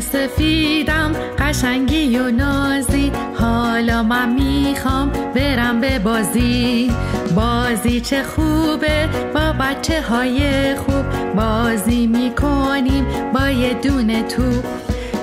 سفیدم 0.00 1.12
قشنگی 1.38 2.18
و 2.18 2.30
نازی. 2.30 3.12
حالا 3.34 4.02
من 4.02 4.32
می‌خوام 4.32 5.12
برم 5.34 5.80
به 5.80 5.98
بازی. 5.98 6.92
بازی 7.36 8.00
چه 8.00 8.22
خوبه 8.22 9.08
با 9.34 9.52
بچه 9.60 10.02
های 10.02 10.74
خوب. 10.74 11.34
بازی 11.34 12.06
می‌کنیم 12.06 13.06
با 13.34 13.48
یه 13.48 13.74
دونه 13.74 14.22
توپ. 14.22 14.64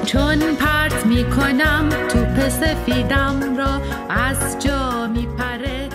چون 0.05 0.39
پرت 0.39 1.05
می‌کنم 1.05 1.89
توپ 2.09 2.49
سفیدم 2.49 3.57
را 3.57 3.81
از 4.09 4.59
جا 4.59 5.07
میپره 5.07 5.87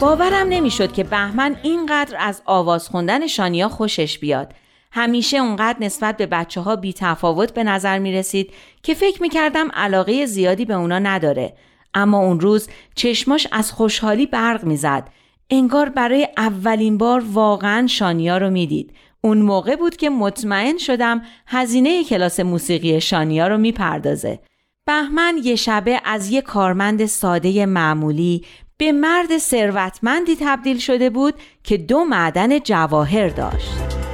باورم 0.00 0.46
نمی‌شد 0.48 0.92
که 0.92 1.04
بهمن 1.04 1.56
اینقدر 1.62 2.16
از 2.20 2.42
آواز 2.44 2.88
خوندن 2.88 3.26
شانیا 3.26 3.68
خوشش 3.68 4.18
بیاد. 4.18 4.52
همیشه 4.96 5.36
اونقدر 5.36 5.78
نسبت 5.80 6.16
به 6.16 6.26
بچه 6.26 6.60
ها 6.60 6.76
بی 6.76 6.92
تفاوت 6.92 7.54
به 7.54 7.64
نظر 7.64 7.98
می 7.98 8.12
رسید 8.12 8.52
که 8.82 8.94
فکر 8.94 9.22
می 9.22 9.28
کردم 9.28 9.68
علاقه 9.74 10.26
زیادی 10.26 10.64
به 10.64 10.74
اونا 10.74 10.98
نداره. 10.98 11.52
اما 11.94 12.18
اون 12.18 12.40
روز 12.40 12.68
چشماش 12.94 13.46
از 13.52 13.72
خوشحالی 13.72 14.26
برق 14.26 14.64
می‌زد. 14.64 15.08
انگار 15.50 15.88
برای 15.88 16.28
اولین 16.36 16.98
بار 16.98 17.24
واقعا 17.32 17.86
شانیا 17.86 18.38
رو 18.38 18.50
می‌دید. 18.50 18.92
اون 19.20 19.38
موقع 19.38 19.76
بود 19.76 19.96
که 19.96 20.10
مطمئن 20.10 20.78
شدم 20.78 21.22
هزینه 21.46 22.04
کلاس 22.04 22.40
موسیقی 22.40 23.00
شانیا 23.00 23.48
رو 23.48 23.58
می‌پردازه. 23.58 24.38
بهمن 24.86 25.40
یه 25.44 25.56
شبه 25.56 26.00
از 26.04 26.30
یه 26.30 26.42
کارمند 26.42 27.06
ساده 27.06 27.66
معمولی 27.66 28.44
به 28.76 28.92
مرد 28.92 29.38
ثروتمندی 29.38 30.36
تبدیل 30.40 30.78
شده 30.78 31.10
بود 31.10 31.34
که 31.64 31.76
دو 31.76 32.04
معدن 32.04 32.58
جواهر 32.58 33.28
داشت. 33.28 34.05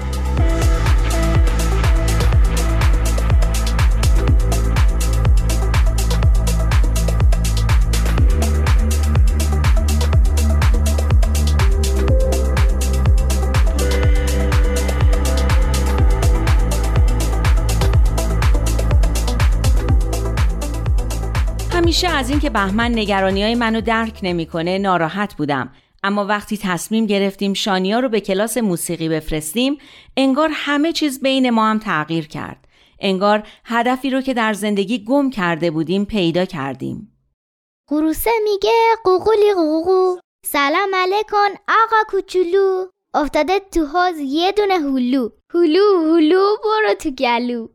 همیشه 22.05 22.19
از 22.19 22.31
اینکه 22.31 22.51
بهمن 22.51 22.99
نگرانی 22.99 23.43
های 23.43 23.55
منو 23.55 23.81
درک 23.81 24.21
نمی‌کنه 24.23 24.79
ناراحت 24.79 25.35
بودم. 25.35 25.73
اما 26.03 26.25
وقتی 26.25 26.57
تصمیم 26.57 27.07
گرفتیم 27.07 27.55
شانیا 27.55 28.01
رو 28.01 28.09
به 28.09 28.21
کلاس 28.21 28.57
موسیقی 28.59 29.09
بفرستیم 29.09 29.79
انگار 30.17 30.51
همه 30.53 30.93
چیز 30.93 31.21
بین 31.21 31.51
ما 31.51 31.71
هم 31.71 31.79
تغییر 31.79 32.29
کرد. 32.29 32.69
انگار 33.01 33.49
هدفی 33.65 34.11
رو 34.11 34.21
که 34.21 34.35
در 34.35 34.53
زندگی 34.53 35.05
گم 35.05 35.31
کرده 35.31 35.71
بودیم 35.71 36.05
پیدا 36.05 36.45
کردیم. 36.45 37.19
قروسه 37.89 38.31
میگه 38.45 38.73
قوقولی 39.05 39.55
قوقو. 39.55 40.17
سلام 40.47 40.95
علیکن 40.95 41.49
آقا 41.69 41.97
کوچولو. 42.09 42.87
افتاده 43.15 43.61
تو 43.61 43.87
حوز 43.87 44.19
یه 44.19 44.53
دونه 44.53 44.75
هلو. 44.75 45.29
هلو 45.55 46.15
هلو 46.15 46.57
برو 46.65 46.95
تو 47.01 47.11
گلو. 47.11 47.69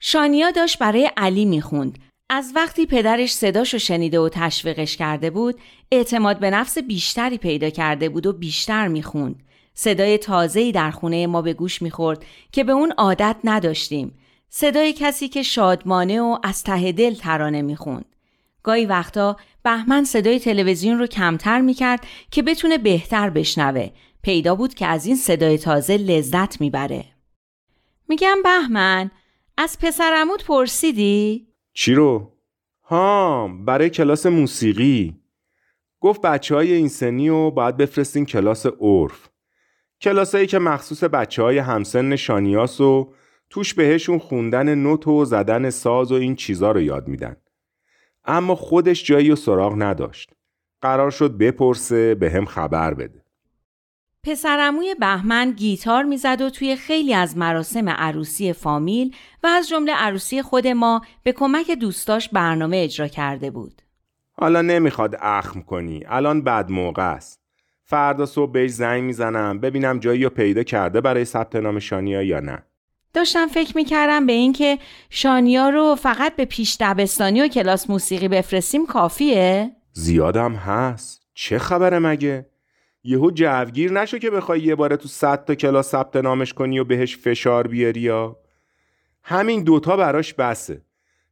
شانیا 0.00 0.50
داشت 0.50 0.78
برای 0.78 1.10
علی 1.16 1.44
می‌خوند. 1.44 1.98
از 2.30 2.52
وقتی 2.54 2.86
پدرش 2.86 3.32
صداشو 3.32 3.78
شنیده 3.78 4.20
و 4.20 4.28
تشویقش 4.28 4.96
کرده 4.96 5.30
بود 5.30 5.60
اعتماد 5.92 6.38
به 6.38 6.50
نفس 6.50 6.78
بیشتری 6.78 7.38
پیدا 7.38 7.70
کرده 7.70 8.08
بود 8.08 8.26
و 8.26 8.32
بیشتر 8.32 8.88
می‌خوند. 8.88 9.42
صدای 9.74 10.18
تازه‌ای 10.18 10.72
در 10.72 10.90
خونه 10.90 11.26
ما 11.26 11.42
به 11.42 11.54
گوش 11.54 11.82
می‌خورد 11.82 12.24
که 12.52 12.64
به 12.64 12.72
اون 12.72 12.92
عادت 12.92 13.36
نداشتیم. 13.44 14.18
صدای 14.48 14.92
کسی 14.92 15.28
که 15.28 15.42
شادمانه 15.42 16.20
و 16.20 16.38
از 16.42 16.62
ته 16.62 16.92
دل 16.92 17.14
ترانه 17.14 17.62
می‌خوند. 17.62 18.04
گاهی 18.62 18.86
وقتا 18.86 19.36
بهمن 19.62 20.04
صدای 20.04 20.38
تلویزیون 20.38 20.98
رو 20.98 21.06
کمتر 21.06 21.60
می‌کرد 21.60 22.06
که 22.30 22.42
بتونه 22.42 22.78
بهتر 22.78 23.30
بشنوه. 23.30 23.90
پیدا 24.22 24.54
بود 24.54 24.74
که 24.74 24.86
از 24.86 25.06
این 25.06 25.16
صدای 25.16 25.58
تازه 25.58 25.96
لذت 25.96 26.60
می‌بره. 26.60 27.04
میگم 28.08 28.36
بهمن 28.44 29.10
از 29.56 29.78
پسرموت 29.78 30.44
پرسیدی؟ 30.44 31.47
چی 31.80 31.94
رو؟ 31.94 32.32
ها 32.82 33.48
برای 33.48 33.90
کلاس 33.90 34.26
موسیقی. 34.26 35.16
گفت 36.00 36.20
بچه 36.20 36.54
های 36.54 36.72
این 36.72 36.88
سنی 36.88 37.28
رو 37.28 37.50
باید 37.50 37.76
بفرستین 37.76 38.26
کلاس 38.26 38.66
عرف. 38.66 39.28
کلاسایی 40.00 40.46
که 40.46 40.58
مخصوص 40.58 41.04
بچه 41.04 41.42
های 41.42 41.58
همسن 41.58 42.16
شانیاس 42.16 42.80
و 42.80 43.12
توش 43.50 43.74
بهشون 43.74 44.18
خوندن 44.18 44.74
نوت 44.74 45.08
و 45.08 45.24
زدن 45.24 45.70
ساز 45.70 46.12
و 46.12 46.14
این 46.14 46.36
چیزا 46.36 46.72
رو 46.72 46.80
یاد 46.80 47.08
میدن. 47.08 47.36
اما 48.24 48.54
خودش 48.54 49.04
جایی 49.04 49.30
و 49.30 49.36
سراغ 49.36 49.74
نداشت. 49.82 50.32
قرار 50.82 51.10
شد 51.10 51.38
بپرسه 51.38 52.14
به 52.14 52.30
هم 52.30 52.44
خبر 52.44 52.94
بده. 52.94 53.24
پسرموی 54.24 54.94
بهمن 55.00 55.50
گیتار 55.50 56.02
می‌زد 56.02 56.40
و 56.40 56.50
توی 56.50 56.76
خیلی 56.76 57.14
از 57.14 57.36
مراسم 57.36 57.88
عروسی 57.88 58.52
فامیل 58.52 59.14
و 59.42 59.46
از 59.46 59.68
جمله 59.68 59.92
عروسی 59.94 60.42
خود 60.42 60.66
ما 60.66 61.02
به 61.22 61.32
کمک 61.32 61.70
دوستاش 61.70 62.28
برنامه 62.28 62.76
اجرا 62.76 63.08
کرده 63.08 63.50
بود. 63.50 63.82
حالا 64.32 64.62
نمی‌خواد 64.62 65.16
اخم 65.20 65.60
کنی. 65.60 66.02
الان 66.06 66.42
بد 66.42 66.70
موقع 66.70 67.12
است. 67.12 67.40
فردا 67.84 68.26
صبح 68.26 68.52
بهش 68.52 68.70
زنگ 68.70 69.02
می‌زنم 69.02 69.60
ببینم 69.60 69.98
جایی 69.98 70.24
رو 70.24 70.30
پیدا 70.30 70.62
کرده 70.62 71.00
برای 71.00 71.24
ثبت 71.24 71.56
نام 71.56 71.78
شانیا 71.78 72.22
یا 72.22 72.40
نه. 72.40 72.62
داشتم 73.14 73.46
فکر 73.46 73.76
می‌کردم 73.76 74.26
به 74.26 74.32
اینکه 74.32 74.78
شانیا 75.10 75.68
رو 75.68 75.94
فقط 75.94 76.36
به 76.36 76.44
پیش 76.44 76.76
دبستانی 76.80 77.42
و 77.42 77.48
کلاس 77.48 77.90
موسیقی 77.90 78.28
بفرستیم 78.28 78.86
کافیه؟ 78.86 79.70
زیادم 79.92 80.54
هست. 80.54 81.22
چه 81.34 81.58
خبره 81.58 81.98
مگه؟ 81.98 82.46
یهو 83.08 83.30
جوگیر 83.30 83.92
نشو 83.92 84.18
که 84.18 84.30
بخوای 84.30 84.60
یه 84.60 84.74
باره 84.74 84.96
تو 84.96 85.08
صد 85.08 85.44
تا 85.44 85.54
کلاس 85.54 85.88
ثبت 85.88 86.16
نامش 86.16 86.52
کنی 86.52 86.78
و 86.78 86.84
بهش 86.84 87.16
فشار 87.16 87.66
بیاری 87.66 88.00
یا؟ 88.00 88.36
همین 89.22 89.64
دوتا 89.64 89.96
براش 89.96 90.34
بسه. 90.34 90.82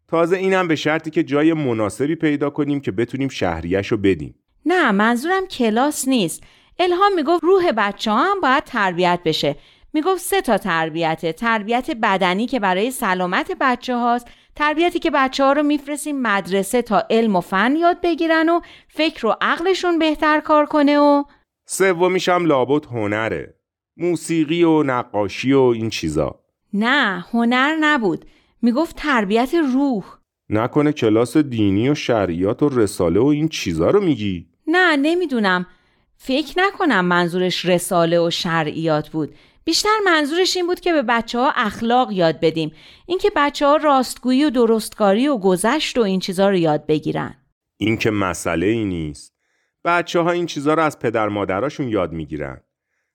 تازه 0.09 0.37
اینم 0.37 0.69
به 0.69 0.77
شرطی 0.77 1.11
که 1.11 1.23
جای 1.23 1.53
مناسبی 1.53 2.15
پیدا 2.15 2.51
کنیم 2.51 2.81
که 2.81 2.93
بتونیم 2.93 3.29
شهریش 3.29 3.93
رو 3.93 3.97
بدیم. 3.97 4.35
نه 4.67 4.93
منظورم 4.93 5.47
کلاس 5.47 6.09
نیست. 6.09 6.43
الهام 6.79 7.15
می‌گفت 7.15 7.45
روح 7.45 7.73
بچه 7.77 8.11
هم 8.11 8.41
باید 8.41 8.65
تربیت 8.65 9.21
بشه. 9.25 9.57
می‌گفت 9.93 10.21
سه 10.21 10.41
تا 10.41 10.59
تربیته. 10.59 11.33
تربیت 11.33 11.91
بدنی 12.03 12.47
که 12.47 12.61
برای 12.61 12.91
سلامت 12.91 13.53
بچه 13.61 13.97
هاست 13.97 14.27
تربیتی 14.55 14.99
که 14.99 15.11
بچه 15.11 15.45
ها 15.45 15.53
رو 15.53 15.63
میفرستیم 15.63 16.23
مدرسه 16.23 16.83
تا 16.83 17.05
علم 17.11 17.37
و 17.37 17.41
فن 17.41 17.77
یاد 17.77 18.01
بگیرن 18.03 18.49
و 18.49 18.61
فکر 18.89 19.27
و 19.27 19.37
عقلشون 19.41 19.99
بهتر 19.99 20.41
کار 20.41 20.67
کنه 20.67 20.99
و 20.99 21.25
سومیش 21.69 22.29
هم 22.29 22.45
لابد 22.45 22.85
هنره. 22.85 23.55
موسیقی 23.97 24.65
و 24.65 24.83
نقاشی 24.83 25.53
و 25.53 25.61
این 25.61 25.91
چیزا. 25.91 26.41
نه 26.73 27.25
هنر 27.33 27.77
نبود. 27.81 28.25
می‌گفت 28.63 28.97
تربیت 28.97 29.55
روح. 29.55 30.05
نکنه 30.51 30.93
کلاس 30.93 31.37
دینی 31.37 31.89
و 31.89 31.95
شریعت 31.95 32.63
و 32.63 32.69
رساله 32.69 33.21
و 33.21 33.27
این 33.27 33.49
چیزا 33.49 33.91
رو 33.91 34.01
میگی؟ 34.01 34.47
نه 34.67 34.97
نمی‌دونم. 34.97 35.67
فکر 36.17 36.55
نکنم 36.57 37.05
منظورش 37.05 37.65
رساله 37.65 38.21
و 38.21 38.31
شرعیات 38.31 39.09
بود. 39.09 39.35
بیشتر 39.65 39.99
منظورش 40.05 40.57
این 40.57 40.67
بود 40.67 40.81
که 40.81 40.93
به 40.93 41.03
بچه 41.03 41.39
ها 41.39 41.53
اخلاق 41.57 42.13
یاد 42.13 42.41
بدیم. 42.41 42.73
اینکه 43.07 43.31
بچه 43.37 43.67
ها 43.67 43.77
راستگویی 43.77 44.45
و 44.45 44.51
درستکاری 44.51 45.29
و 45.29 45.39
گذشت 45.39 45.99
و 45.99 46.01
این 46.01 46.21
چیزا 46.21 46.49
رو 46.49 46.57
یاد 46.57 46.87
بگیرن. 46.87 47.35
این 47.77 47.97
که 47.97 48.11
مسئله 48.11 48.67
ای 48.67 48.85
نیست. 48.85 49.36
بچه 49.87 50.21
ها 50.21 50.31
این 50.31 50.47
چیزها 50.47 50.75
رو 50.75 50.83
از 50.83 50.99
پدر 50.99 51.29
مادراشون 51.29 51.89
یاد 51.89 52.13
می‌گیرن. 52.13 52.61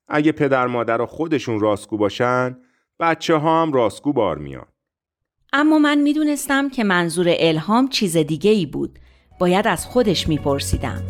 اگه 0.08 0.32
پدر 0.32 0.68
مادر 0.68 1.06
خودشون 1.06 1.60
راستگو 1.60 1.98
باشن 1.98 2.58
بچه 3.00 3.36
ها 3.36 3.62
هم 3.62 3.74
راستگو 3.74 4.14
بار 4.14 4.38
میان. 4.38 4.66
اما 5.54 5.80
من 5.80 5.98
می‌دونستم 5.98 6.70
که 6.70 6.84
منظور 6.84 7.26
الهام 7.40 7.88
چیز 7.88 8.18
دیگه 8.18 8.52
ای 8.52 8.66
بود. 8.66 9.00
باید 9.40 9.68
از 9.68 9.86
خودش 9.86 10.28
میپرسیدم. 10.28 11.04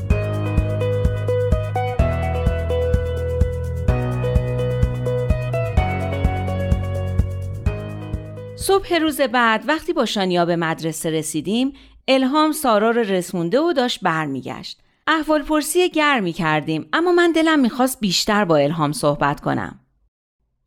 صبح 8.55 8.95
روز 8.95 9.21
بعد 9.21 9.63
وقتی 9.67 9.93
با 9.93 10.05
شانیا 10.05 10.45
به 10.45 10.55
مدرسه 10.55 11.09
رسیدیم 11.09 11.73
الهام 12.07 12.51
سارا 12.51 12.91
رو 12.91 13.01
رسونده 13.01 13.59
و 13.59 13.73
داشت 13.73 13.99
برمیگشت. 14.01 14.81
احوال 15.07 15.43
پرسی 15.43 15.89
گرمی 15.89 16.33
کردیم 16.33 16.89
اما 16.93 17.11
من 17.11 17.31
دلم 17.31 17.59
می‌خواست 17.59 17.99
بیشتر 17.99 18.45
با 18.45 18.57
الهام 18.57 18.91
صحبت 18.91 19.39
کنم. 19.39 19.79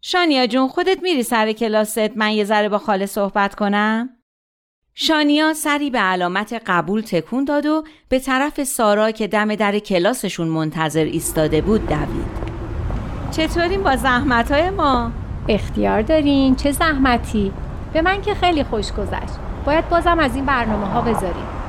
شانیا 0.00 0.46
جون 0.46 0.68
خودت 0.68 1.02
میری 1.02 1.22
سر 1.22 1.52
کلاست 1.52 2.16
من 2.16 2.32
یه 2.32 2.44
ذره 2.44 2.68
با 2.68 2.78
خاله 2.78 3.06
صحبت 3.06 3.54
کنم؟ 3.54 4.10
شانیا 4.94 5.54
سری 5.54 5.90
به 5.90 5.98
علامت 5.98 6.62
قبول 6.66 7.00
تکون 7.00 7.44
داد 7.44 7.66
و 7.66 7.84
به 8.08 8.18
طرف 8.18 8.64
سارا 8.64 9.10
که 9.10 9.26
دم 9.26 9.54
در 9.54 9.78
کلاسشون 9.78 10.48
منتظر 10.48 11.04
ایستاده 11.04 11.60
بود 11.60 11.86
دوید. 11.86 12.44
چطورین 13.30 13.82
با 13.82 13.96
زحمت 13.96 14.52
های 14.52 14.70
ما؟ 14.70 15.12
اختیار 15.48 16.02
دارین 16.02 16.56
چه 16.56 16.72
زحمتی؟ 16.72 17.52
به 17.92 18.02
من 18.02 18.22
که 18.22 18.34
خیلی 18.34 18.64
خوش 18.64 18.92
گذشت. 18.92 19.34
باید 19.66 19.88
بازم 19.88 20.18
از 20.18 20.36
این 20.36 20.44
برنامه 20.44 20.86
ها 20.86 21.00
بذاریم. 21.00 21.63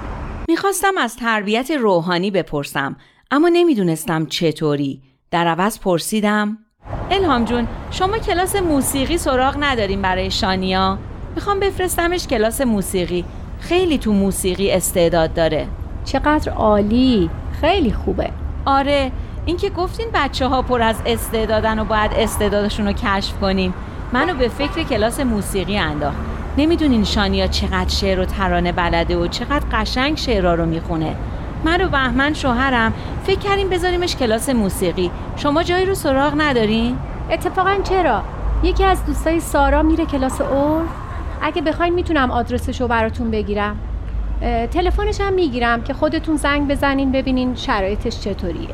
می‌خواستم 0.50 0.98
از 0.98 1.16
تربیت 1.16 1.72
روحانی 1.72 2.32
بپرسم 2.32 2.96
اما 3.32 3.50
نمی‌دونستم 3.54 4.26
چطوری. 4.26 5.02
در 5.32 5.48
عوض 5.48 5.80
پرسیدم 5.80 6.58
الهام 7.12 7.46
جون 7.46 7.68
شما 7.91 8.18
کلاس 8.18 8.56
موسیقی 8.56 9.18
سراغ 9.18 9.56
نداریم 9.60 10.02
برای 10.02 10.32
شانیا؟ 10.32 10.98
می‌خوام 11.36 11.60
بفرستمش 11.60 12.28
کلاس 12.28 12.62
موسیقی. 12.62 13.26
خیلی 13.60 13.98
تو 13.98 14.14
موسیقی 14.14 14.72
استعداد 14.72 15.34
داره. 15.34 15.68
چقدر 16.06 16.52
عالی. 16.52 17.30
خیلی 17.62 17.91
خوبه. 17.91 18.30
آره 18.66 19.12
اینکه 19.46 19.70
گفتین 19.70 20.08
بچه 20.14 20.48
ها 20.48 20.62
پر 20.62 20.82
از 20.82 20.96
استعدادن 21.06 21.80
و 21.80 21.86
باید 21.86 22.12
استعدادشون 22.14 22.88
رو 22.88 22.93
کشف 22.93 23.39
کنیم. 23.39 23.74
منو 24.14 24.34
به 24.34 24.48
فکر 24.48 24.84
کلاس 24.84 25.20
موسیقی 25.20 25.78
انداخت. 25.78 26.35
نمی‌دونین 26.58 27.03
شانیا 27.03 27.47
چقدر 27.47 27.89
شعر 27.89 28.20
و 28.20 28.26
ترانه 28.26 28.72
بلده 28.72 29.18
و 29.18 29.28
چقدر 29.28 29.66
قشنگ 29.72 30.18
شعرها 30.18 30.53
رو 30.53 30.66
می‌خونه. 30.66 31.16
من 31.64 31.82
و 31.82 31.89
بهمن 31.89 32.34
شوهرم. 32.34 32.93
فکر 33.24 33.39
کردیم 33.39 33.70
بذاریمش 33.70 34.16
کلاس 34.16 34.49
موسیقی. 34.49 35.12
شما 35.36 35.64
جایی 35.64 35.86
رو 35.86 35.95
سراغ 35.95 36.34
ندارین؟ 36.38 36.97
اتفاقا 37.32 37.76
چرا؟ 37.84 38.22
یکی 38.64 38.84
از 38.84 39.06
دوستای 39.06 39.39
سارا 39.39 39.84
میره 39.84 40.06
کلاس 40.06 40.41
اور 40.41 40.84
اگه 41.41 41.62
بخواین 41.62 41.93
می‌تونم 41.93 42.32
آدرسش 42.32 42.82
رو 42.82 42.88
براتون 42.88 43.32
بگیرم. 43.32 43.78
تلفنش 44.72 45.22
هم 45.22 45.34
می‌گیرم 45.34 45.84
که 45.84 45.93
خودتون 45.93 46.36
زنگ 46.36 46.68
بزنین 46.68 47.12
ببینین 47.12 47.56
شرایطش 47.56 48.20
چطوریه. 48.20 48.70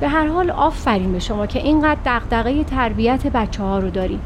به 0.00 0.08
هر 0.08 0.26
حال 0.26 0.50
آفرین 0.50 1.12
به 1.12 1.18
شما 1.18 1.46
که 1.46 1.58
اینقدر 1.58 2.00
دغدغه 2.06 2.64
تربیت 2.64 3.26
بچه 3.26 3.62
ها 3.62 3.78
رو 3.78 3.90
دارین 3.90 4.20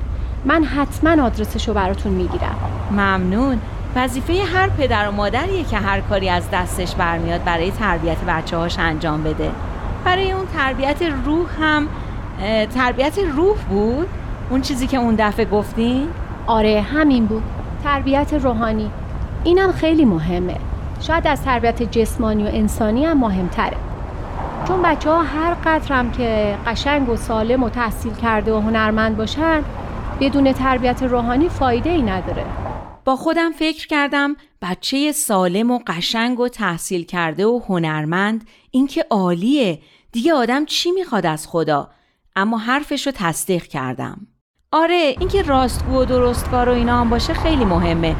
من 0.44 0.64
حتما 0.64 1.22
آدرسش 1.22 1.68
رو 1.68 1.74
براتون 1.74 2.12
می‌گیرم. 2.12 2.56
ممنون. 2.90 3.60
وظیفه 3.96 4.32
هر 4.54 4.68
پدر 4.68 5.08
و 5.08 5.12
مادریه 5.12 5.64
که 5.64 5.76
هر 5.76 6.00
کاری 6.00 6.28
از 6.28 6.50
دستش 6.50 6.94
برمیاد 6.94 7.44
برای 7.44 7.70
تربیت 7.70 8.18
بچه 8.28 8.56
هاش 8.56 8.78
انجام 8.78 9.22
بده. 9.22 9.50
برای 10.04 10.32
اون 10.32 10.46
تربیت 10.46 11.02
روح 11.24 11.48
هم 11.60 11.88
تربیت 12.74 13.18
روح 13.18 13.56
بود؟ 13.68 14.08
اون 14.50 14.60
چیزی 14.60 14.86
که 14.86 14.96
اون 14.96 15.14
دفعه 15.18 15.44
گفتین؟ 15.44 16.08
آره 16.46 16.80
همین 16.80 17.26
بود. 17.26 17.42
تربیت 17.84 18.34
روحانی. 18.34 18.90
اینم 19.44 19.72
خیلی 19.72 20.04
مهمه. 20.04 20.56
شاید 21.00 21.26
از 21.26 21.42
تربیت 21.42 21.82
جسمانی 21.82 22.44
و 22.44 22.46
انسانی 22.46 23.04
هم 23.04 23.18
مهمتره. 23.18 23.76
چون 24.68 24.82
بچه 24.82 25.10
ها 25.10 25.22
هر 25.22 25.54
قدرم 25.54 26.10
که 26.10 26.56
قشنگ 26.66 27.08
و 27.08 27.16
سالم 27.16 27.62
و 27.62 27.68
تحصیل 27.68 28.14
کرده 28.14 28.52
و 28.52 28.60
هنرمند 28.60 29.16
باشن 29.16 29.62
بدون 30.20 30.52
تربیت 30.52 31.02
روحانی 31.02 31.48
فایده 31.48 31.90
ای 31.90 32.02
نداره. 32.02 32.44
با 33.04 33.16
خودم 33.16 33.52
فکر 33.52 33.86
کردم 33.86 34.36
بچه 34.62 35.12
سالم 35.12 35.70
و 35.70 35.78
قشنگ 35.86 36.40
و 36.40 36.48
تحصیل 36.48 37.04
کرده 37.04 37.46
و 37.46 37.60
هنرمند 37.68 38.48
این 38.70 38.86
که 38.86 39.06
عالیه. 39.10 39.78
دیگه 40.12 40.34
آدم 40.34 40.64
چی 40.64 40.90
می‌خواد 40.90 41.26
از 41.26 41.48
خدا؟ 41.48 41.90
اما 42.36 42.58
حرفش 42.58 43.06
رو 43.06 43.12
تصدیق 43.16 43.62
کردم. 43.62 44.26
آره 44.72 45.14
اینکه 45.20 45.42
راستگو 45.42 46.00
و 46.00 46.04
درستکار 46.04 46.68
و 46.68 46.72
اینا 46.72 47.00
هم 47.00 47.10
باشه 47.10 47.34
خیلی 47.34 47.64
مهمه. 47.64 48.16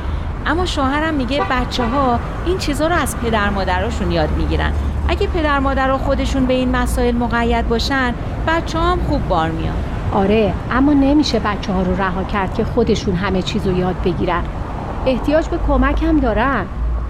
اما 0.47 0.67
شوهرم 0.67 1.15
میگه 1.15 1.45
بچه 1.51 1.85
ها 1.85 2.21
این 2.47 2.59
چیزها 2.59 2.87
رو 2.87 2.95
از 2.95 3.17
پدر 3.21 3.51
مادراشون 3.51 4.13
یاد 4.13 4.31
می‌گیرن. 4.31 4.73
اگه 5.09 5.27
پدر 5.27 5.59
مادر 5.59 5.97
خودشون 5.97 6.47
به 6.47 6.55
این 6.55 6.69
مسائل 6.69 7.15
مقید 7.15 7.69
باشن 7.69 8.15
بچه 8.47 8.79
هم 8.79 9.01
خوب 9.09 9.29
بار 9.29 9.51
میاد 9.51 9.85
آره 10.13 10.55
اما 10.71 10.93
نمیشه 10.93 11.39
بچه 11.39 11.73
ها 11.73 11.83
رو 11.83 11.97
رها 11.97 12.25
کرد 12.25 12.55
که 12.55 12.65
خودشون 12.65 13.15
همه 13.15 13.43
چیز 13.43 13.67
رو 13.67 13.79
یاد 13.79 14.03
بگیرن. 14.03 14.45
احتیاج 15.07 15.49
به 15.49 15.59
کمک 15.67 16.03
هم 16.03 16.21
دارن 16.21 16.67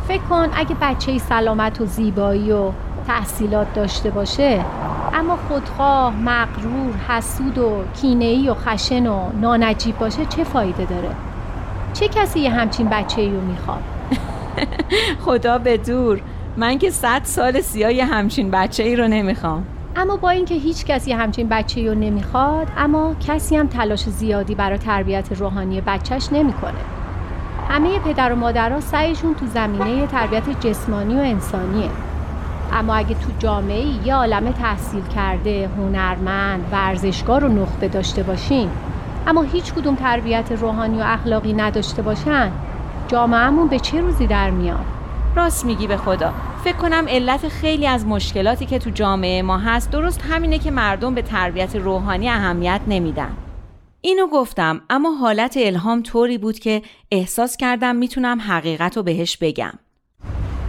فکر 0.09 0.22
کن 0.22 0.49
اگه 0.55 0.76
بچه 0.80 1.18
سلامت 1.18 1.80
و 1.80 1.86
زیبایی 1.86 2.53
و 2.53 2.70
تحصیلات 3.07 3.74
داشته 3.74 4.11
باشه 4.11 4.64
اما 5.14 5.38
خودخواه، 5.49 6.16
مغرور، 6.16 6.95
حسود 7.09 7.59
و 7.59 7.82
کینه‌ای 8.01 8.49
و 8.49 8.55
خشن 8.55 9.07
و 9.07 9.32
نانجیب 9.41 9.99
باشه 9.99 10.24
چه 10.24 10.45
فایده 10.45 10.84
داره؟ 10.84 11.11
چه 11.93 12.09
کسی 12.09 12.41
یه 12.41 12.51
همچین 12.51 12.88
بچه 12.88 13.30
رو 13.30 13.41
می‌خواد؟ 13.41 13.82
خدا 15.24 15.59
به 15.59 15.76
دور 15.76 16.20
من 16.57 16.78
که 16.78 16.91
صد 16.91 17.20
سال 17.24 17.61
سیاه 17.61 18.07
همچین 18.07 18.51
بچه 18.51 18.82
ای 18.82 18.97
رو 18.97 19.09
نمی‌خوام 19.09 19.64
اما 19.97 20.16
با 20.16 20.30
اینکه 20.30 20.55
هیچ 20.55 20.84
کسی 20.84 21.12
همچین 21.12 21.49
بچه 21.49 21.88
رو 21.88 21.95
نمی‌خواد 21.95 22.66
اما 22.76 23.14
کسی 23.26 23.57
هم 23.57 23.66
تلاش 23.66 24.09
زیادی 24.09 24.55
برای 24.55 24.78
تربیت 24.78 25.28
روحانی 25.32 25.80
بچهش 25.80 26.28
نمی‌کنه 26.32 26.99
همه 27.70 27.98
پدر 27.98 28.32
و 28.32 28.36
مادرها 28.36 28.80
سعیشون 28.80 29.34
تو 29.34 29.46
زمینه 29.46 30.06
تربیت 30.06 30.60
جسمانی 30.60 31.14
و 31.14 31.18
انسانیه. 31.18 31.90
اما 32.72 32.94
اگه 32.94 33.14
تو 33.14 33.30
جامعه 33.38 34.06
یه 34.06 34.14
عالم 34.14 34.52
تحصیل 34.52 35.02
کرده 35.14 35.70
هنرمند 35.78 36.64
ورزشگاه 36.72 37.38
رو 37.38 37.48
نخبه 37.48 37.88
داشته 37.88 38.22
باشین 38.22 38.70
اما 39.26 39.42
هیچ 39.42 39.72
کدوم 39.72 39.94
تربیت 39.94 40.52
روحانی 40.52 40.98
و 40.98 41.04
اخلاقی 41.04 41.52
نداشته 41.52 42.02
باشن 42.02 42.52
جامعهمون 43.08 43.68
به 43.68 43.78
چه 43.78 44.00
روزی 44.00 44.26
در 44.26 44.50
میاد؟ 44.50 44.84
راست 45.36 45.64
میگی 45.64 45.86
به 45.86 45.96
خدا. 45.96 46.32
فکر 46.64 46.76
کنم 46.76 47.04
علت 47.08 47.48
خیلی 47.48 47.86
از 47.86 48.06
مشکلاتی 48.06 48.66
که 48.66 48.78
تو 48.78 48.90
جامعه 48.90 49.42
ما 49.42 49.58
هست 49.58 49.90
درست 49.90 50.22
همینه 50.30 50.58
که 50.58 50.70
مردم 50.70 51.14
به 51.14 51.22
تربیت 51.22 51.76
روحانی 51.76 52.28
اهمیت 52.28 52.80
نمیدن. 52.88 53.30
اینو 54.01 54.26
گفتم 54.26 54.80
اما 54.90 55.11
حالت 55.11 55.57
الهام 55.57 56.03
طوری 56.03 56.38
بود 56.38 56.59
که 56.59 56.82
احساس 57.11 57.57
کردم 57.57 57.96
می‌تونم 57.96 58.40
حقیقت 58.40 58.96
رو 58.96 59.03
بهش 59.03 59.36
بگم 59.36 59.72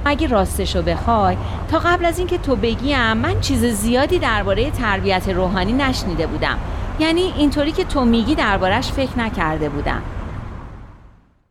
اگه 0.05 0.27
راستشو 0.27 0.81
بخوای 0.81 1.37
تا 1.71 1.79
قبل 1.79 2.05
از 2.05 2.19
اینکه 2.19 2.37
تو 2.37 2.55
بگیم 2.55 3.13
من 3.13 3.41
چیز 3.41 3.65
زیادی 3.65 4.19
درباره 4.19 4.71
تربیت 4.71 5.29
روحانی 5.29 5.73
نشنیده 5.73 6.27
بودم 6.27 6.59
یعنی 6.99 7.21
اینطوری 7.21 7.71
که 7.71 7.83
تو 7.83 8.05
میگی 8.05 8.35
دربارش 8.35 8.91
فکر 8.91 9.19
نکرده 9.19 9.69
بودم 9.69 10.03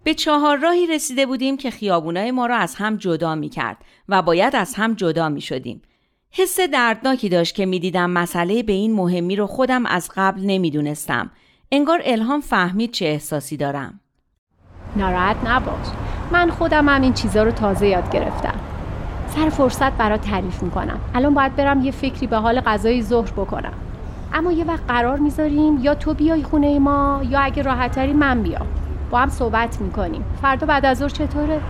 به 0.05 0.15
چهار 0.15 0.59
راهی 0.59 0.87
رسیده 0.87 1.27
بودیم 1.27 1.57
که 1.57 1.71
خیابونای 1.71 2.31
ما 2.31 2.47
را 2.47 2.57
از 2.57 2.75
هم 2.75 2.97
جدا 2.97 3.35
می 3.35 3.49
کرد 3.49 3.77
و 4.09 4.23
باید 4.23 4.57
از 4.57 4.75
هم 4.75 4.95
جدا 4.95 5.29
می 5.29 5.41
شدیم. 5.41 5.83
حس 6.31 6.61
دردناکی 6.61 7.29
داشت 7.29 7.55
که 7.55 7.67
می‌دیدم 7.67 8.11
مسئله 8.11 8.63
به 8.63 8.73
این 8.73 8.95
مهمی 8.95 9.37
رو 9.37 9.47
خودم 9.47 9.87
از 9.87 10.11
قبل 10.17 10.41
نمی‌دونستم. 10.45 11.31
انگار 11.73 12.01
الهام 12.05 12.41
فهمید 12.41 12.91
چه 12.91 13.07
احساسی 13.07 13.57
دارم. 13.57 14.01
ناراحت 14.97 15.37
نباش. 15.45 15.87
من 16.33 16.51
خودم 16.51 16.89
هم 16.89 17.03
این 17.03 17.13
چیزا 17.13 17.43
رو 17.43 17.51
تازه 17.51 17.87
یاد 17.87 18.13
گرفتم. 18.13 18.61
سر 19.29 19.49
فرصت 19.49 19.93
برات 19.93 20.21
تعریف 20.21 20.63
می‌کنم. 20.63 21.01
الان 21.15 21.35
باید 21.35 21.57
برم 21.57 21.85
یه 21.85 21.91
فکری 21.91 22.27
به 22.27 22.37
حال 22.37 22.61
غذای 22.61 23.03
ظهر 23.03 23.31
بکنم. 23.31 23.73
اما 24.33 24.53
یه 24.53 24.65
وقت 24.65 24.83
قرار 24.89 25.19
می‌ذاریم 25.19 25.79
یا 25.83 25.95
تو 25.95 26.15
بیای 26.15 26.43
خونه 26.43 26.79
ما 26.79 27.21
یا 27.29 27.41
اگه 27.41 27.63
راحتتری 27.63 28.13
من 28.13 28.43
بیام. 28.43 28.67
با 29.11 29.19
هم 29.19 29.29
صحبت 29.29 29.81
می‌کنیم 29.81 30.25
فردا 30.43 30.67
بعد 30.67 30.87
از 30.87 30.99
ظهر 30.99 31.09
چطوره 31.09 31.61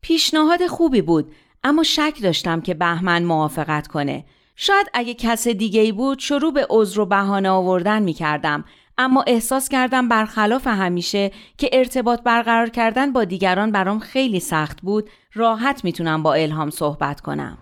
پیشنهاد 0.00 0.66
خوبی 0.66 1.02
بود 1.02 1.32
اما 1.64 1.82
شک 1.82 2.18
داشتم 2.22 2.60
که 2.60 2.74
بهمن 2.74 3.22
موافقت 3.22 3.86
کنه 3.86 4.24
شاید 4.56 4.86
اگه 4.94 5.14
کس 5.14 5.48
دیگه 5.48 5.80
ای 5.80 5.92
بود 5.92 6.18
شروع 6.18 6.52
به 6.52 6.66
عذر 6.70 7.00
و 7.00 7.06
بهانه 7.06 7.50
آوردن 7.50 8.02
می‌کردم 8.02 8.64
اما 9.00 9.24
احساس 9.26 9.68
کردم 9.68 10.08
برخلاف 10.08 10.66
همیشه 10.66 11.30
که 11.58 11.70
ارتباط 11.72 12.22
برقرار 12.22 12.68
کردن 12.68 13.12
با 13.12 13.24
دیگران 13.24 13.72
برام 13.72 13.98
خیلی 13.98 14.40
سخت 14.40 14.80
بود 14.82 15.10
راحت 15.34 15.84
می‌تونم 15.84 16.22
با 16.22 16.34
الهام 16.34 16.70
صحبت 16.70 17.20
کنم. 17.20 17.58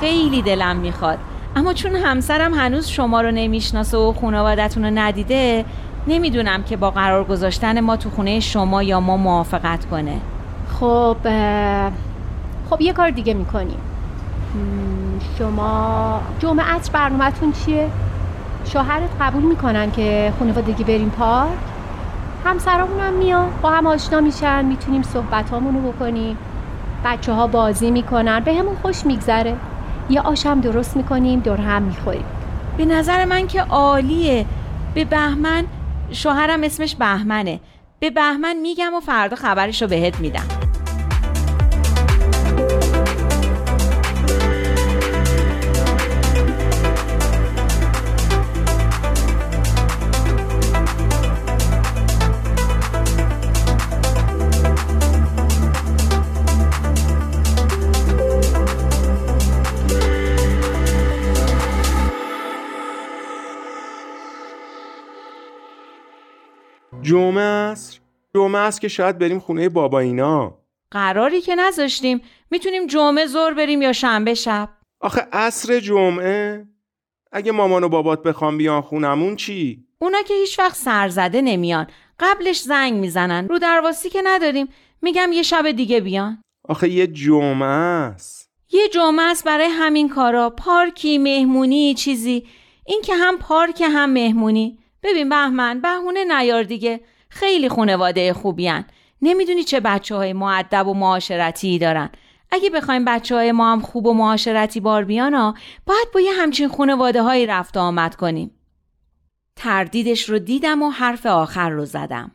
خیلی 0.00 0.42
دلم 0.42 0.76
می‌خواد 0.76 1.18
اما 1.56 1.72
چون 1.72 1.96
همسرم 1.96 2.54
هنوز 2.54 2.88
شما 2.88 3.20
رو 3.20 3.30
نمی‌شناسه 3.30 3.96
و 3.96 4.12
خانوادتون 4.12 4.84
رو 4.84 4.90
ندیده 4.94 5.64
نمی‌دونم 6.06 6.62
که 6.62 6.76
با 6.76 6.90
قرار 6.90 7.24
گذاشتن 7.24 7.80
ما 7.80 7.96
تو 7.96 8.10
خونه 8.10 8.40
شما 8.40 8.82
یا 8.82 9.00
ما 9.00 9.16
موافقت 9.16 9.86
کنه. 9.86 10.20
خب 10.80 11.16
خب 12.70 12.80
یه 12.80 12.92
کار 12.92 13.10
دیگه 13.10 13.34
می‌کنیم. 13.34 13.80
شما 15.38 16.20
جمعت 16.38 16.90
برنامهتون 16.92 17.52
چیه؟ 17.52 17.90
شوهرت 18.64 19.10
قبول 19.20 19.42
می‌کنن 19.42 19.90
که 19.90 20.32
خانوادگی 20.38 20.84
بریم 20.84 21.10
پارک؟ 21.10 21.58
همسرامون 22.44 23.00
هم 23.00 23.12
میان 23.12 23.50
با 23.62 23.70
هم 23.70 23.86
آشنا 23.86 24.20
میشن 24.20 24.64
می‌تونیم 24.64 25.02
صحبتامونو 25.02 25.92
بکنیم. 25.92 26.38
بچه 27.04 27.32
ها 27.32 27.46
بازی 27.46 27.90
می‌کنن 27.90 28.40
به 28.40 28.54
همون 28.54 28.76
خوش 28.82 29.06
میگذره. 29.06 29.56
یه 30.10 30.20
آشم 30.20 30.60
درست 30.60 30.96
می‌کنیم 30.96 31.40
دور 31.40 31.60
هم 31.60 31.82
می‌خوریم. 31.82 32.24
به 32.76 32.84
نظر 32.84 33.24
من 33.24 33.46
که 33.46 33.60
عالیه. 33.62 34.46
به 34.94 35.04
بهمن 35.04 35.64
شوهرم 36.10 36.62
اسمش 36.62 36.96
بهمنه. 36.96 37.60
به 38.00 38.10
بهمن 38.10 38.56
میگم 38.56 38.94
و 38.94 39.00
فردا 39.00 39.36
خبرش 39.36 39.82
رو 39.82 39.88
بهت 39.88 40.20
میدم. 40.20 40.63
جمعه 67.14 67.42
است؟ 67.42 68.00
جمعه 68.34 68.60
است 68.60 68.80
که 68.80 68.88
شاید 68.88 69.18
بریم 69.18 69.38
خونه 69.38 69.68
بابا 69.68 70.00
اینا. 70.00 70.58
قراری 70.90 71.40
که 71.40 71.54
نذاشتیم. 71.54 72.20
می‌تونیم 72.50 72.86
جمعه 72.86 73.26
زور 73.26 73.54
بریم 73.54 73.82
یا 73.82 73.92
شنبه 73.92 74.34
شب. 74.34 74.68
آخه 75.00 75.26
عصر 75.32 75.80
جمعه. 75.80 76.66
اگه 77.32 77.52
مامان 77.52 77.84
و 77.84 77.88
بابات 77.88 78.22
بخوام 78.22 78.58
بیان 78.58 78.80
خونمون 78.80 79.36
چی؟ 79.36 79.84
اونا 79.98 80.22
که 80.22 80.34
هیچ 80.34 80.58
وقت 80.58 80.76
سرزده 80.76 81.40
نمیان. 81.40 81.86
قبلش 82.20 82.60
زنگ 82.60 82.94
می‌زنن. 82.94 83.48
رو 83.48 83.58
درواسی 83.58 84.10
که 84.10 84.22
نداریم. 84.24 84.68
میگم 85.02 85.30
یه 85.32 85.42
شب 85.42 85.70
دیگه 85.70 86.00
بیان. 86.00 86.42
آخه 86.68 86.88
یه 86.88 87.06
جمعه 87.06 87.68
است. 87.68 88.50
یه 88.72 88.88
جمعه 88.88 89.22
است 89.22 89.44
برای 89.44 89.68
همین 89.70 90.08
کارا. 90.08 90.50
پارکی 90.50 91.18
مهمونی 91.18 91.94
چیزی. 91.94 92.46
این 92.86 93.02
که 93.04 93.14
هم 93.14 93.38
پارک 93.38 93.80
هم 93.80 94.10
مهمونی. 94.10 94.78
ببین 95.04 95.28
بهمن 95.28 95.80
بهونه 95.80 96.24
نیار 96.24 96.62
دیگه. 96.62 97.00
خیلی 97.28 97.68
خونواده 97.68 98.32
خوبیان 98.32 98.84
نمی‌دونی 99.22 99.64
چه 99.64 99.80
بچه 99.80 100.14
های 100.14 100.32
معدب 100.32 100.86
و 100.86 100.94
معاشرتی 100.94 101.78
دارن. 101.78 102.10
اگه 102.50 102.70
بخوایم 102.70 103.04
بچه 103.04 103.34
های 103.34 103.52
ما 103.52 103.72
هم 103.72 103.80
خوب 103.80 104.06
و 104.06 104.14
معاشرتی 104.14 104.80
بار 104.80 105.04
بیان 105.04 105.34
ها 105.34 105.54
باید 105.86 106.08
با 106.14 106.20
یه 106.20 106.32
همچین 106.32 106.68
خونواده 106.68 107.22
هایی 107.22 107.46
رفت 107.46 107.76
آمد 107.76 108.14
کنیم. 108.14 108.50
تردیدش 109.56 110.28
رو 110.28 110.38
دیدم 110.38 110.82
و 110.82 110.90
حرف 110.90 111.26
آخر 111.26 111.70
رو 111.70 111.84
زدم. 111.84 112.32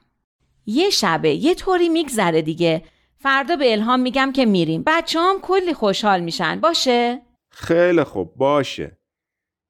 یه 0.66 0.90
شبه 0.90 1.30
یه 1.30 1.56
طوری 1.56 1.90
میگذره 1.90 2.42
دیگه. 2.42 2.84
فردا 3.18 3.56
به 3.56 3.72
الهام 3.72 4.00
میگم 4.00 4.32
که 4.32 4.46
میریم. 4.46 4.84
بچه 4.88 5.20
هم 5.20 5.36
کلی 5.42 5.74
خوشحال 5.74 6.20
میشن. 6.20 6.60
باشه؟ 6.60 7.22
خیلی 7.50 8.04
خوب. 8.04 8.36
باشه. 8.36 8.98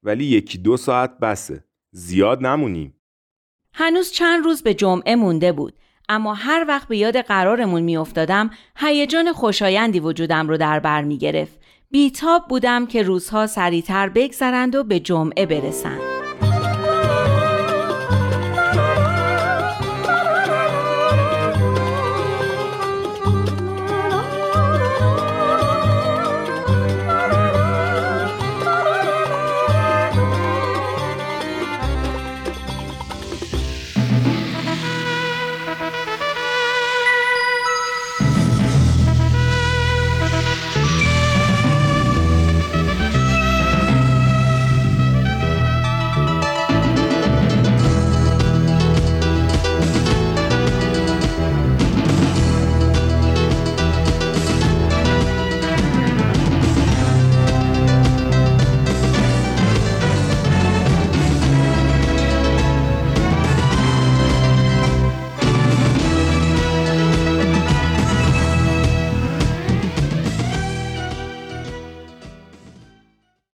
ولی 0.02 0.24
یکی 0.24 0.58
دو 0.58 0.76
ساعت 0.76 1.18
بسه. 1.18 1.64
زیاد 1.92 2.46
نمونیم 2.46 2.94
هنوز 3.74 4.10
چند 4.10 4.44
روز 4.44 4.62
به 4.62 4.74
جمعه 4.74 5.16
مونده 5.16 5.52
بود 5.52 5.74
اما 6.10 6.34
هر 6.34 6.64
وقت 6.68 6.88
به 6.88 6.96
یاد 6.96 7.20
قرارمون 7.20 7.82
میافتادم 7.82 8.50
هیجان 8.76 9.32
خوشایندی 9.32 10.00
وجودم 10.00 10.48
رو 10.48 10.56
در 10.56 10.80
بر 10.80 11.02
می 11.02 11.18
گرفت. 11.18 11.60
بیتاب 11.90 12.48
بودم 12.48 12.86
که 12.86 13.02
روزها 13.02 13.46
سریعتر 13.46 14.08
بگذرند 14.08 14.74
و 14.74 14.84
به 14.84 15.00
جمعه 15.00 15.46
برسند. 15.46 16.19